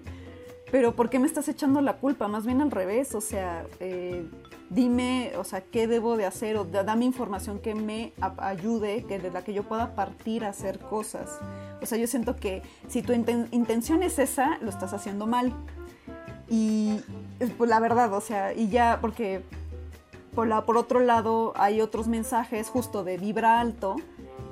[0.72, 2.28] pero ¿por qué me estás echando la culpa?
[2.28, 4.28] Más bien al revés, o sea, eh,
[4.70, 9.32] dime, o sea, qué debo de hacer, o dame información que me ayude, que de
[9.32, 11.40] la que yo pueda partir a hacer cosas.
[11.82, 15.54] O sea, yo siento que si tu inten intención es esa, lo estás haciendo mal.
[16.50, 17.00] Y
[17.58, 19.42] pues la verdad, o sea, y ya porque
[20.34, 23.96] por, la, por otro lado hay otros mensajes justo de vibra alto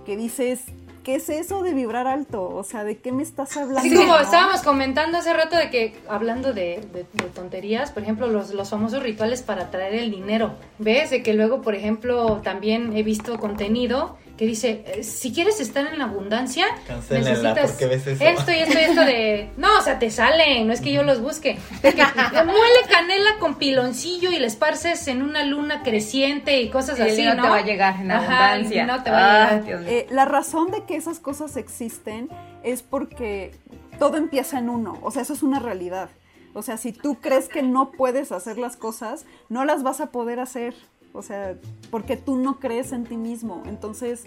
[0.06, 0.62] que dices,
[1.04, 2.50] ¿qué es eso de vibrar alto?
[2.50, 3.80] O sea, ¿de qué me estás hablando?
[3.80, 4.20] Así como ¿no?
[4.20, 8.70] estábamos comentando hace rato de que, hablando de, de, de, tonterías, por ejemplo, los, los
[8.70, 10.54] famosos rituales para traer el dinero.
[10.80, 11.12] ¿Ves?
[11.12, 15.86] De que luego, por ejemplo, también he visto contenido que dice, eh, si quieres estar
[15.86, 18.24] en la abundancia, Cancélenla, necesitas porque ves eso.
[18.24, 19.50] esto y esto y esto de...
[19.58, 21.60] No, o sea, te salen, no es que yo los busque.
[21.82, 27.04] Que muele canela con piloncillo y la esparces en una luna creciente y cosas Y
[27.04, 27.44] así, ¿no?
[27.44, 28.82] te va a llegar en Ajá, abundancia.
[28.82, 29.84] dinero te va a llegar.
[29.88, 32.30] Eh, la razón de que esas cosas existen
[32.64, 33.52] es porque
[34.00, 36.10] todo empieza en uno, o sea, eso es una realidad.
[36.56, 40.08] O sea, si tú crees que no puedes hacer las cosas, no las vas a
[40.12, 40.74] poder hacer.
[41.14, 41.56] O sea,
[41.92, 43.62] porque tú no crees en ti mismo.
[43.66, 44.26] Entonces,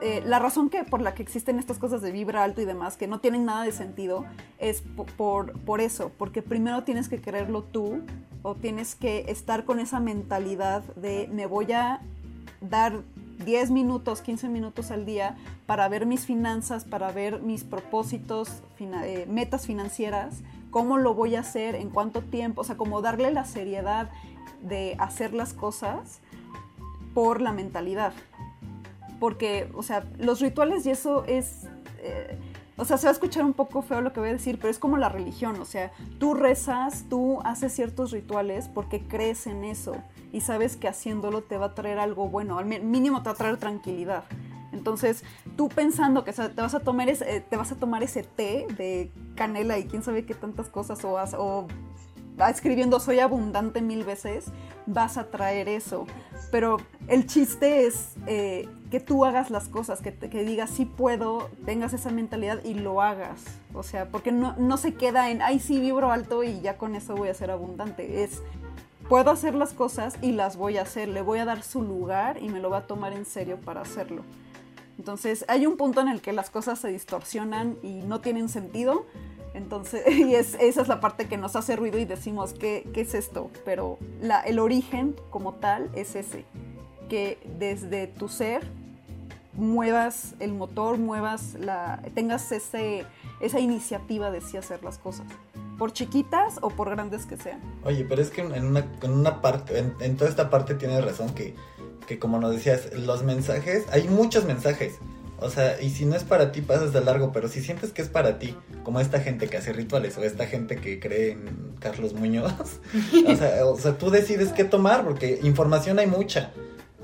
[0.00, 2.96] eh, la razón que por la que existen estas cosas de vibra alto y demás,
[2.96, 4.24] que no tienen nada de sentido,
[4.58, 8.00] es po- por, por eso, porque primero tienes que creerlo tú
[8.42, 12.00] o tienes que estar con esa mentalidad de me voy a
[12.60, 13.00] dar
[13.44, 15.36] 10 minutos, 15 minutos al día
[15.66, 20.40] para ver mis finanzas, para ver mis propósitos, fina- eh, metas financieras,
[20.70, 24.10] cómo lo voy a hacer, en cuánto tiempo, o sea, como darle la seriedad
[24.62, 26.20] de hacer las cosas
[27.14, 28.12] por la mentalidad.
[29.20, 31.66] Porque, o sea, los rituales y eso es...
[31.98, 32.38] eh,
[32.76, 34.70] o sea, se va a escuchar un poco feo lo que voy a decir, pero
[34.70, 39.62] es como la religión, o sea, tú rezas, tú haces ciertos rituales porque crees en
[39.62, 39.94] eso
[40.32, 43.36] y sabes que haciéndolo te va a traer algo bueno, al mínimo te va a
[43.36, 44.24] traer tranquilidad.
[44.72, 45.22] Entonces,
[45.56, 49.12] tú pensando que te, vas a tomar ese, eh, te vas a tomar té de
[49.36, 51.68] canela y quién sabe qué tantas cosas o,
[52.48, 54.46] escribiendo soy abundante mil veces,
[54.86, 56.06] vas a traer eso.
[56.50, 56.78] Pero
[57.08, 61.92] el chiste es eh, que tú hagas las cosas, que, que digas sí puedo, tengas
[61.92, 63.42] esa mentalidad y lo hagas.
[63.74, 66.94] O sea, porque no, no se queda en, ay sí, vibro alto y ya con
[66.94, 68.22] eso voy a ser abundante.
[68.22, 68.42] Es,
[69.08, 72.38] puedo hacer las cosas y las voy a hacer, le voy a dar su lugar
[72.42, 74.22] y me lo va a tomar en serio para hacerlo.
[74.98, 79.06] Entonces hay un punto en el que las cosas se distorsionan y no tienen sentido.
[79.54, 83.02] Entonces, y es, esa es la parte que nos hace ruido y decimos, ¿qué, qué
[83.02, 83.50] es esto?
[83.64, 86.44] Pero la, el origen como tal es ese,
[87.08, 88.62] que desde tu ser
[89.54, 93.04] muevas el motor, muevas la, tengas ese,
[93.40, 95.26] esa iniciativa de sí hacer las cosas,
[95.78, 97.60] por chiquitas o por grandes que sean.
[97.84, 101.04] Oye, pero es que en una, en una parte, en, en toda esta parte tienes
[101.04, 101.54] razón que,
[102.06, 104.98] que como nos decías, los mensajes, hay muchos mensajes.
[105.42, 108.02] O sea, y si no es para ti, pasas de largo, pero si sientes que
[108.02, 111.74] es para ti, como esta gente que hace rituales o esta gente que cree en
[111.80, 112.52] Carlos Muñoz,
[113.26, 116.52] o sea, o sea, tú decides qué tomar, porque información hay mucha,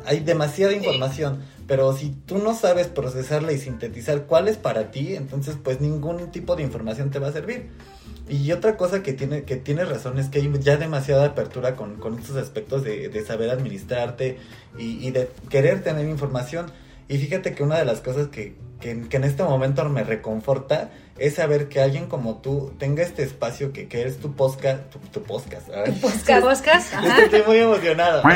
[0.05, 5.15] hay demasiada información, pero si tú no sabes procesarla y sintetizar cuál es para ti,
[5.15, 7.69] entonces pues ningún tipo de información te va a servir.
[8.29, 11.97] Y otra cosa que tiene, que tiene razón es que hay ya demasiada apertura con,
[11.97, 14.39] con estos aspectos de, de saber administrarte
[14.79, 16.67] y, y de querer tener información.
[17.09, 20.91] Y fíjate que una de las cosas que, que, que en este momento me reconforta
[21.19, 24.99] es saber que alguien como tú tenga este espacio que, que es tu podcast, tu,
[24.99, 25.93] tu podcast, ay.
[25.93, 26.01] ¿Tu
[26.41, 26.93] podcast?
[26.95, 27.17] Ajá.
[27.17, 28.23] que estoy muy emocionado.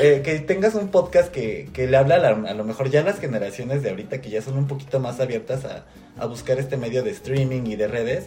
[0.00, 3.00] Eh, que tengas un podcast que, que le habla a, la- a lo mejor ya
[3.00, 5.86] a las generaciones de ahorita que ya son un poquito más abiertas a,
[6.18, 8.26] a buscar este medio de streaming y de redes,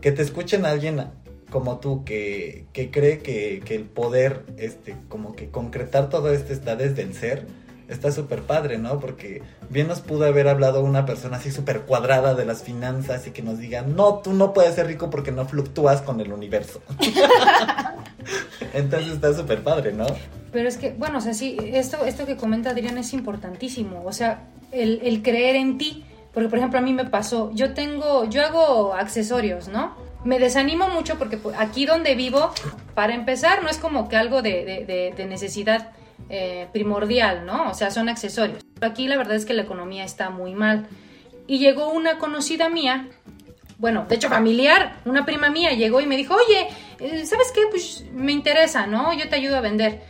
[0.00, 1.04] que te escuchen a alguien
[1.50, 6.52] como tú que, que cree que, que el poder, este, como que concretar todo esto
[6.52, 7.46] está desde el ser,
[7.88, 8.98] está súper padre, ¿no?
[9.00, 13.30] Porque bien nos pudo haber hablado una persona así súper cuadrada de las finanzas y
[13.30, 16.80] que nos diga, no, tú no puedes ser rico porque no fluctúas con el universo.
[18.72, 20.06] Entonces está súper padre, ¿no?
[20.52, 24.02] Pero es que, bueno, o sea, sí, esto, esto que comenta Adrián es importantísimo.
[24.04, 26.04] O sea, el, el creer en ti.
[26.32, 29.94] Porque, por ejemplo, a mí me pasó, yo tengo, yo hago accesorios, ¿no?
[30.24, 32.50] Me desanimo mucho porque pues, aquí donde vivo,
[32.94, 35.92] para empezar, no es como que algo de, de- necesidad
[36.28, 37.70] eh, primordial, ¿no?
[37.70, 38.64] O sea, son accesorios.
[38.80, 40.86] Aquí la verdad es que la economía está muy mal.
[41.46, 43.08] Y llegó una conocida mía,
[43.78, 46.68] bueno, de hecho familiar, una prima mía llegó y me dijo, oye,
[46.98, 47.62] eh, ¿sabes qué?
[47.70, 49.12] Pues me interesa, ¿no?
[49.12, 50.02] Yo te ayudo a vender.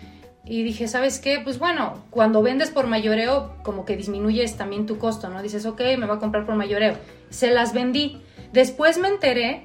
[0.44, 1.40] Y dije, ¿sabes qué?
[1.42, 5.42] Pues bueno, cuando vendes por mayoreo, como que disminuyes también tu costo, ¿no?
[5.42, 6.96] Dices, ok, me va a comprar por mayoreo.
[7.30, 8.22] Se las vendí.
[8.52, 9.64] Después me enteré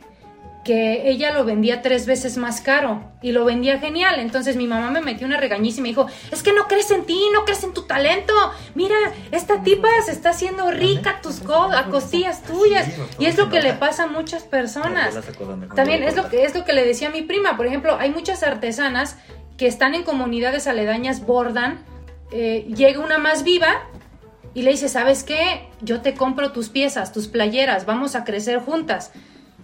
[0.64, 4.20] que ella lo vendía tres veces más caro y lo vendía genial.
[4.20, 7.05] Entonces mi mamá me metió una regañiza y me dijo, es que no crees en
[7.05, 8.34] ti, no crees en tu talento.
[8.76, 8.95] Mira,
[9.32, 12.88] esta tipa se está haciendo rica a tus co- a costillas tuyas.
[13.18, 15.16] Y es lo que le pasa a muchas personas.
[15.76, 17.57] También es lo que es lo que le decía a mi prima.
[17.57, 19.18] Por ejemplo, hay muchas artesanas
[19.57, 21.84] que están en comunidades aledañas, bordan,
[22.32, 23.82] eh, llega una más viva
[24.53, 25.68] y le dice, ¿sabes qué?
[25.82, 29.12] Yo te compro tus piezas, tus playeras, vamos a crecer juntas.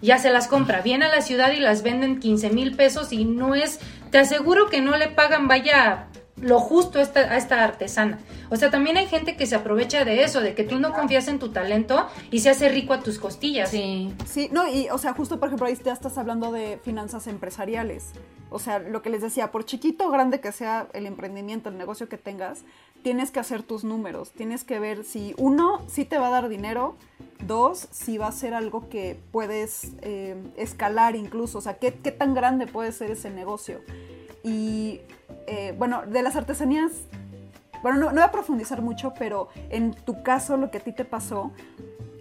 [0.01, 3.25] Ya se las compra, viene a la ciudad y las venden 15 mil pesos y
[3.25, 3.79] no es,
[4.11, 6.07] te aseguro que no le pagan, vaya,
[6.39, 8.19] lo justo a esta, a esta artesana.
[8.49, 11.27] O sea, también hay gente que se aprovecha de eso, de que tú no confías
[11.27, 13.69] en tu talento y se hace rico a tus costillas.
[13.69, 14.13] Sí.
[14.25, 18.11] Sí, no, y o sea, justo por ejemplo ahí ya estás hablando de finanzas empresariales.
[18.49, 21.77] O sea, lo que les decía, por chiquito o grande que sea el emprendimiento, el
[21.77, 22.63] negocio que tengas,
[23.03, 26.47] tienes que hacer tus números, tienes que ver si uno, sí te va a dar
[26.47, 26.95] dinero,
[27.45, 32.11] dos, si va a ser algo que puedes eh, escalar incluso, o sea, ¿qué, qué
[32.11, 33.81] tan grande puede ser ese negocio.
[34.43, 35.01] Y
[35.47, 36.91] eh, bueno, de las artesanías,
[37.81, 40.91] bueno, no, no voy a profundizar mucho, pero en tu caso, lo que a ti
[40.91, 41.51] te pasó,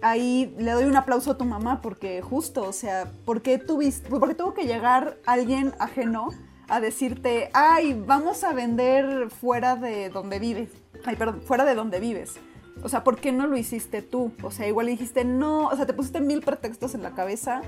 [0.01, 4.09] ahí le doy un aplauso a tu mamá porque justo, o sea, ¿por qué tuviste,
[4.09, 6.29] porque tuvo que llegar alguien ajeno
[6.67, 10.69] a decirte, ay, vamos a vender fuera de donde vives,
[11.05, 12.35] ay, perdón, fuera de donde vives.
[12.83, 14.31] O sea, ¿por qué no lo hiciste tú?
[14.43, 17.61] O sea, igual dijiste, no, o sea, te pusiste mil pretextos en la cabeza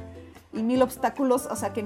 [0.53, 1.85] y mil obstáculos, o sea, que,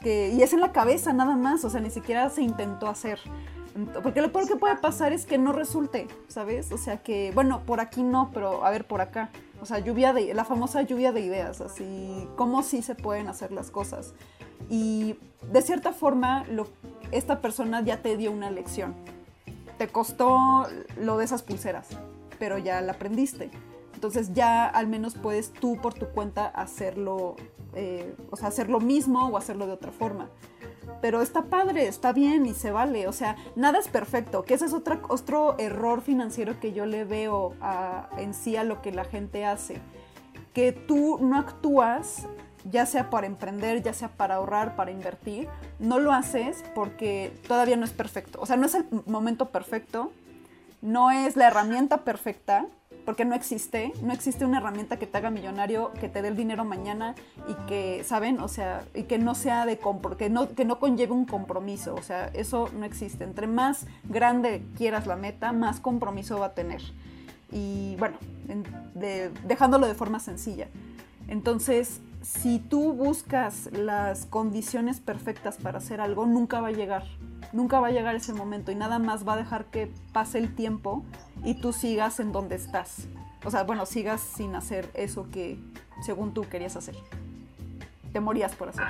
[0.00, 3.18] que, y es en la cabeza nada más, o sea, ni siquiera se intentó hacer.
[4.02, 6.72] Porque lo peor que puede pasar es que no resulte, ¿sabes?
[6.72, 9.30] O sea, que, bueno, por aquí no, pero a ver, por acá.
[9.62, 13.52] O sea, lluvia de, la famosa lluvia de ideas, así, cómo sí se pueden hacer
[13.52, 14.12] las cosas.
[14.68, 15.16] Y
[15.50, 16.68] de cierta forma, lo,
[17.12, 18.94] esta persona ya te dio una lección.
[19.78, 20.66] Te costó
[20.98, 21.88] lo de esas pulseras,
[22.42, 23.52] pero ya la aprendiste.
[23.94, 27.36] Entonces ya al menos puedes tú por tu cuenta hacerlo,
[27.72, 30.28] eh, o sea, hacer lo mismo o hacerlo de otra forma.
[31.00, 33.06] Pero está padre, está bien y se vale.
[33.06, 34.42] O sea, nada es perfecto.
[34.42, 38.64] Que ese es otra, otro error financiero que yo le veo a, en sí a
[38.64, 39.80] lo que la gente hace.
[40.52, 42.26] Que tú no actúas,
[42.68, 45.48] ya sea para emprender, ya sea para ahorrar, para invertir.
[45.78, 48.40] No lo haces porque todavía no es perfecto.
[48.40, 50.10] O sea, no es el momento perfecto.
[50.82, 52.66] No es la herramienta perfecta
[53.04, 56.36] porque no existe, no existe una herramienta que te haga millonario, que te dé el
[56.36, 57.14] dinero mañana
[57.48, 58.40] y que, ¿saben?
[58.40, 61.94] O sea, y que no sea de compro, que no, que no conlleve un compromiso,
[61.94, 63.24] o sea, eso no existe.
[63.24, 66.82] Entre más grande quieras la meta, más compromiso va a tener.
[67.50, 68.16] Y bueno,
[68.48, 68.64] en,
[68.94, 70.68] de, dejándolo de forma sencilla.
[71.28, 77.04] Entonces, si tú buscas las condiciones perfectas para hacer algo, nunca va a llegar.
[77.52, 80.54] Nunca va a llegar ese momento y nada más va a dejar que pase el
[80.54, 81.04] tiempo
[81.44, 83.08] y tú sigas en donde estás.
[83.44, 85.58] O sea, bueno, sigas sin hacer eso que
[86.04, 86.94] según tú querías hacer.
[88.12, 88.84] Te morías por hacer.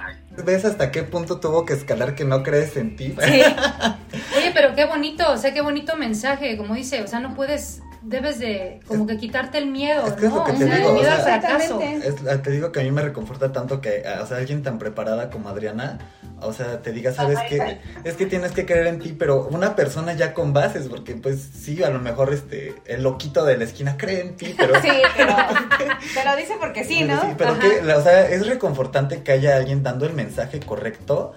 [0.44, 3.14] ¿Ves hasta qué punto tuvo que escalar que no crees en ti?
[3.20, 3.40] Sí.
[4.36, 7.82] Oye, pero qué bonito, o sea, qué bonito mensaje, como dice, o sea, no puedes,
[8.02, 10.38] debes de como que quitarte el miedo, Es que es ¿no?
[10.40, 11.80] lo que te digo, el miedo o al sea, fracaso.
[11.80, 12.08] Exactamente.
[12.08, 15.30] Es- te digo que a mí me reconforta tanto que, o sea, alguien tan preparada
[15.30, 15.98] como Adriana,
[16.40, 19.76] o sea, te diga, sabes que es que tienes que creer en ti, pero una
[19.76, 23.64] persona ya con bases, porque pues sí, a lo mejor este, el loquito de la
[23.64, 24.74] esquina cree en ti, pero...
[24.82, 25.36] Sí, pero,
[26.14, 27.34] pero dice porque sí, pero ¿no?
[27.38, 27.60] pero Ajá.
[27.60, 31.34] que, o sea, es reconfortante que haya alguien dando el mensaje correcto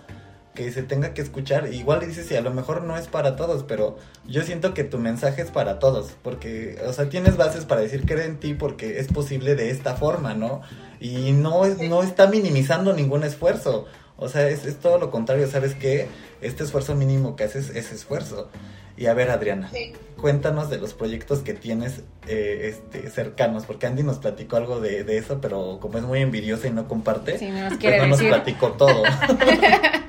[0.56, 1.72] que se tenga que escuchar.
[1.72, 4.84] Igual le dices, sí, a lo mejor no es para todos, pero yo siento que
[4.84, 8.54] tu mensaje es para todos, porque, o sea, tienes bases para decir cree en ti
[8.56, 10.62] porque es posible de esta forma, ¿no?
[11.00, 13.86] Y no, es, no está minimizando ningún esfuerzo.
[14.18, 16.08] O sea, es, es todo lo contrario, ¿sabes qué?
[16.42, 18.50] Este esfuerzo mínimo que haces es esfuerzo.
[18.98, 19.92] Y a ver, Adriana, Sí.
[20.16, 25.04] cuéntanos de los proyectos que tienes eh, este, cercanos, porque Andy nos platicó algo de,
[25.04, 28.20] de eso, pero como es muy envidiosa y no comparte, Sí, nos pues no nos
[28.20, 28.32] decir.
[28.34, 29.04] platicó todo.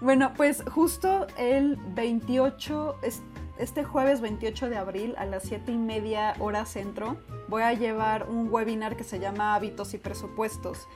[0.00, 3.22] Bueno, pues justo el 28, es-
[3.58, 8.28] este jueves 28 de abril a las 7 y media hora centro, voy a llevar
[8.30, 10.86] un webinar que se llama Hábitos y Presupuestos.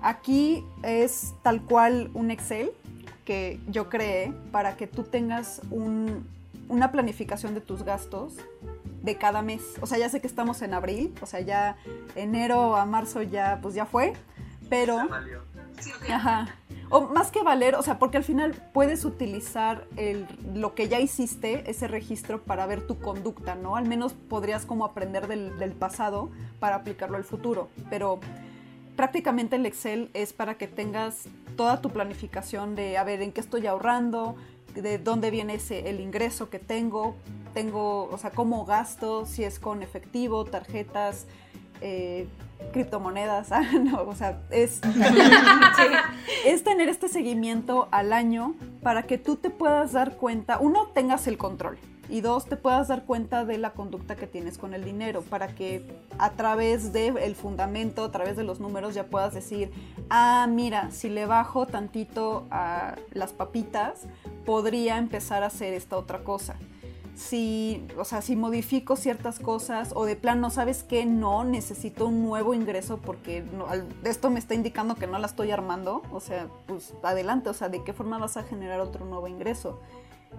[0.00, 2.70] Aquí es tal cual un Excel
[3.26, 6.26] que yo creé para que tú tengas un-
[6.68, 8.34] una planificación de tus gastos
[9.02, 9.62] de cada mes.
[9.82, 11.76] O sea, ya sé que estamos en abril, o sea, ya
[12.16, 14.14] enero a marzo ya pues ya fue,
[14.70, 14.96] pero
[16.10, 16.54] Ajá.
[16.90, 21.00] O más que valer, o sea, porque al final puedes utilizar el, lo que ya
[21.00, 23.76] hiciste, ese registro, para ver tu conducta, ¿no?
[23.76, 27.68] Al menos podrías como aprender del, pasado para aplicarlo al futuro.
[27.90, 28.20] Pero
[28.96, 31.24] prácticamente el Excel es para que tengas
[31.56, 34.36] toda tu planificación de, a ver, en qué estoy ahorrando,
[34.74, 37.16] de dónde viene ese, el ingreso que tengo,
[37.54, 41.26] tengo, o sea, cómo gasto, si es con efectivo, tarjetas,
[41.84, 42.26] eh,
[42.72, 44.80] criptomonedas, ah, no, o sea, es,
[46.46, 51.26] es tener este seguimiento al año para que tú te puedas dar cuenta, uno, tengas
[51.26, 51.78] el control
[52.08, 55.48] y dos, te puedas dar cuenta de la conducta que tienes con el dinero para
[55.48, 55.86] que
[56.18, 59.70] a través del fundamento, a través de los números ya puedas decir,
[60.10, 64.02] ah, mira, si le bajo tantito a las papitas,
[64.46, 66.56] podría empezar a hacer esta otra cosa
[67.14, 71.06] si, o sea, si modifico ciertas cosas o de plano, ¿sabes qué?
[71.06, 73.66] No, necesito un nuevo ingreso porque no,
[74.04, 76.02] esto me está indicando que no la estoy armando.
[76.12, 79.80] O sea, pues adelante, o sea, ¿de qué forma vas a generar otro nuevo ingreso?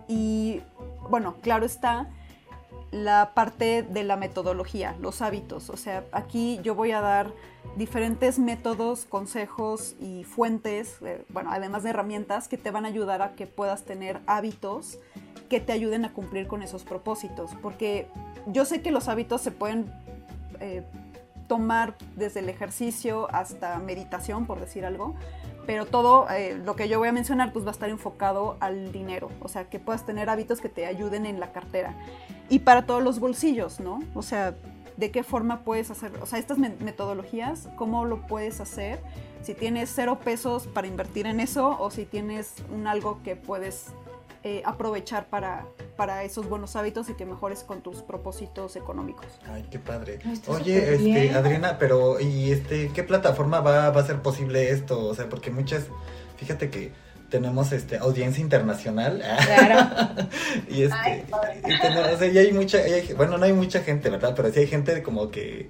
[0.07, 0.61] Y
[1.09, 2.09] bueno, claro está
[2.91, 5.69] la parte de la metodología, los hábitos.
[5.69, 7.31] O sea, aquí yo voy a dar
[7.75, 13.21] diferentes métodos, consejos y fuentes, eh, bueno, además de herramientas que te van a ayudar
[13.21, 14.99] a que puedas tener hábitos
[15.49, 17.51] que te ayuden a cumplir con esos propósitos.
[17.61, 18.07] Porque
[18.47, 19.91] yo sé que los hábitos se pueden
[20.59, 20.83] eh,
[21.47, 25.15] tomar desde el ejercicio hasta meditación, por decir algo,
[25.65, 28.91] pero todo eh, lo que yo voy a mencionar pues va a estar enfocado al
[28.91, 31.95] dinero, o sea, que puedas tener hábitos que te ayuden en la cartera.
[32.49, 33.99] Y para todos los bolsillos, ¿no?
[34.13, 34.55] O sea,
[34.97, 39.01] de qué forma puedes hacer, o sea, estas metodologías, cómo lo puedes hacer,
[39.41, 43.87] si tienes cero pesos para invertir en eso o si tienes un algo que puedes
[44.45, 45.65] eh, aprovechar para,
[45.97, 49.25] para esos buenos hábitos y que mejores con tus propósitos económicos.
[49.51, 50.19] Ay, qué padre.
[50.31, 51.31] Está Oye, este.
[51.35, 55.03] Adriana, pero ¿y este qué plataforma va, va a ser posible esto?
[55.03, 55.87] O sea, porque muchas,
[56.37, 56.91] fíjate que
[57.29, 59.23] tenemos este audiencia internacional.
[59.45, 60.27] Claro.
[60.69, 61.23] y este, Ay,
[61.67, 64.33] y tenemos- o sea, y hay mucha, y hay- bueno, no hay mucha gente, ¿verdad?
[64.35, 65.67] Pero sí hay gente como que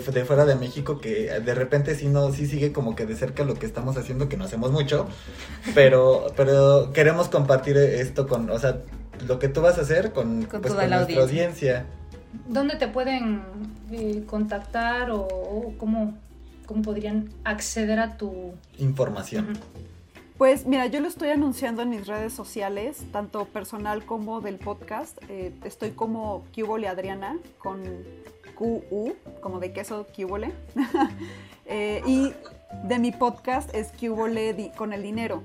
[0.00, 3.16] que de fuera de México que de repente sí no sí sigue como que de
[3.16, 5.06] cerca lo que estamos haciendo que no hacemos mucho
[5.74, 8.80] pero pero queremos compartir esto con o sea
[9.26, 11.70] lo que tú vas a hacer con, Con pues, toda con la nuestra audiencia.
[11.80, 12.02] audiencia
[12.48, 13.42] ¿Dónde te pueden
[13.90, 16.14] eh, contactar o, o cómo,
[16.66, 18.54] cómo podrían acceder a tu...
[18.78, 19.58] información.
[20.38, 25.18] Pues mira, yo lo estoy anunciando en mis redes sociales, tanto personal como del podcast.
[25.28, 27.82] Eh, estoy como Cubole Adriana, con
[28.54, 30.52] QU, como de queso Cubole.
[31.64, 32.32] Eh, y
[32.82, 35.44] de mi podcast es Cubole con el dinero.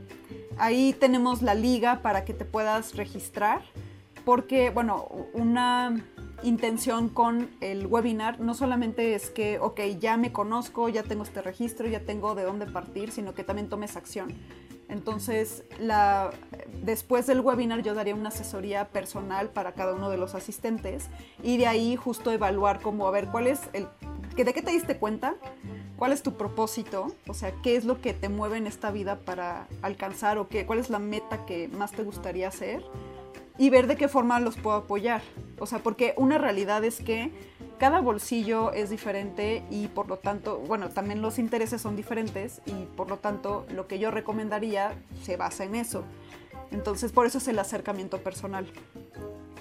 [0.58, 3.62] Ahí tenemos la liga para que te puedas registrar,
[4.26, 5.96] porque, bueno, una
[6.44, 11.42] intención con el webinar no solamente es que, ok, ya me conozco, ya tengo este
[11.42, 14.34] registro, ya tengo de dónde partir, sino que también tomes acción.
[14.90, 15.64] Entonces,
[16.82, 21.08] después del webinar yo daría una asesoría personal para cada uno de los asistentes
[21.44, 23.88] y de ahí justo evaluar como a ver cuál es el,
[24.36, 25.36] de qué te diste cuenta,
[25.98, 29.20] cuál es tu propósito, o sea, qué es lo que te mueve en esta vida
[29.20, 32.84] para alcanzar o qué, cuál es la meta que más te gustaría hacer
[33.58, 35.22] y ver de qué forma los puedo apoyar.
[35.60, 37.32] O sea, porque una realidad es que
[37.78, 42.86] cada bolsillo es diferente y por lo tanto, bueno, también los intereses son diferentes y
[42.96, 46.04] por lo tanto lo que yo recomendaría se basa en eso.
[46.72, 48.68] Entonces, por eso es el acercamiento personal.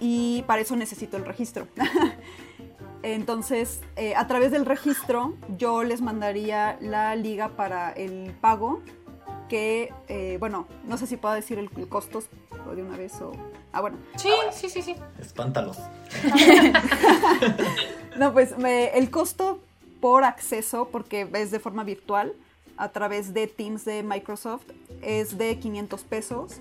[0.01, 1.69] Y para eso necesito el registro.
[3.03, 8.83] Entonces, eh, a través del registro, yo les mandaría la liga para el pago,
[9.49, 12.21] que, eh, bueno, no sé si puedo decir el, el costo
[12.69, 13.33] o de una vez o...
[13.73, 13.99] Ah, bueno.
[14.17, 14.97] Sí, sí, sí, sí.
[15.21, 15.79] espántalos
[18.19, 19.61] No, pues me- el costo
[20.01, 22.33] por acceso, porque es de forma virtual,
[22.77, 24.65] a través de Teams de Microsoft,
[25.03, 26.61] es de 500 pesos.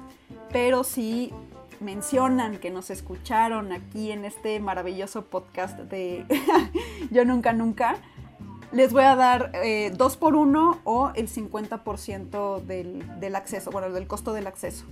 [0.51, 1.33] Pero si
[1.79, 6.25] mencionan que nos escucharon aquí en este maravilloso podcast de
[7.11, 7.97] Yo Nunca Nunca,
[8.71, 13.89] les voy a dar eh, dos por uno o el 50% del, del acceso, bueno,
[13.91, 14.85] del costo del acceso.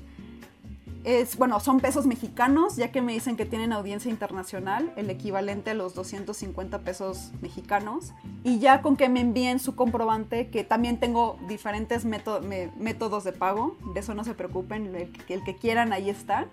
[1.04, 5.72] Es, bueno, son pesos mexicanos, ya que me dicen que tienen audiencia internacional, el equivalente
[5.72, 8.14] a los 250 pesos mexicanos.
[8.46, 13.76] Y ya con que me envíen su comprobante, que también tengo diferentes métodos de pago,
[13.94, 16.48] de eso no se preocupen, el, que- el que quieran ahí está.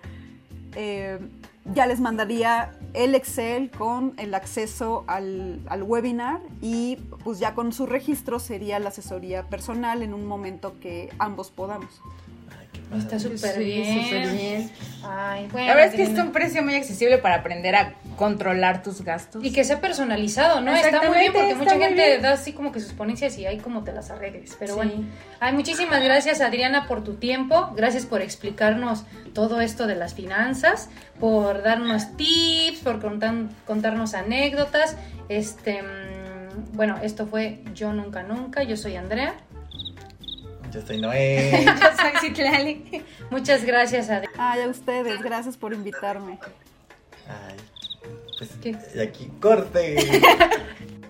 [0.75, 1.19] Eh,
[1.73, 7.71] ya les mandaría el Excel con el acceso al, al webinar y pues ya con
[7.71, 12.01] su registro sería la asesoría personal en un momento que ambos podamos.
[12.97, 14.03] Está súper bien.
[14.03, 14.71] súper bien.
[15.03, 15.67] Ay, bueno.
[15.67, 16.27] La verdad es que es Adriana.
[16.27, 19.43] un precio muy accesible para aprender a controlar tus gastos.
[19.43, 20.75] Y que sea personalizado, ¿no?
[20.75, 22.21] Está muy bien porque está mucha gente bien.
[22.21, 24.55] da así como que sus ponencias y ahí como te las arregles.
[24.59, 24.77] Pero Sí.
[24.77, 25.05] bueno.
[25.39, 27.71] Ay, muchísimas gracias Adriana por tu tiempo.
[27.75, 30.89] Gracias por explicarnos todo esto de las finanzas,
[31.19, 34.97] por darnos tips, por contar- contarnos anécdotas.
[35.29, 38.63] Este, mm, bueno, esto fue Yo Nunca Nunca.
[38.63, 39.33] Yo soy Andrea.
[40.71, 43.03] Yo soy Noé Yo soy Citlali.
[43.29, 44.51] Muchas gracias, Adriana.
[44.51, 46.39] Ay, a ustedes, gracias por invitarme.
[47.27, 47.55] Ay,
[48.37, 48.75] pues ¿Qué?
[48.95, 49.95] y aquí corte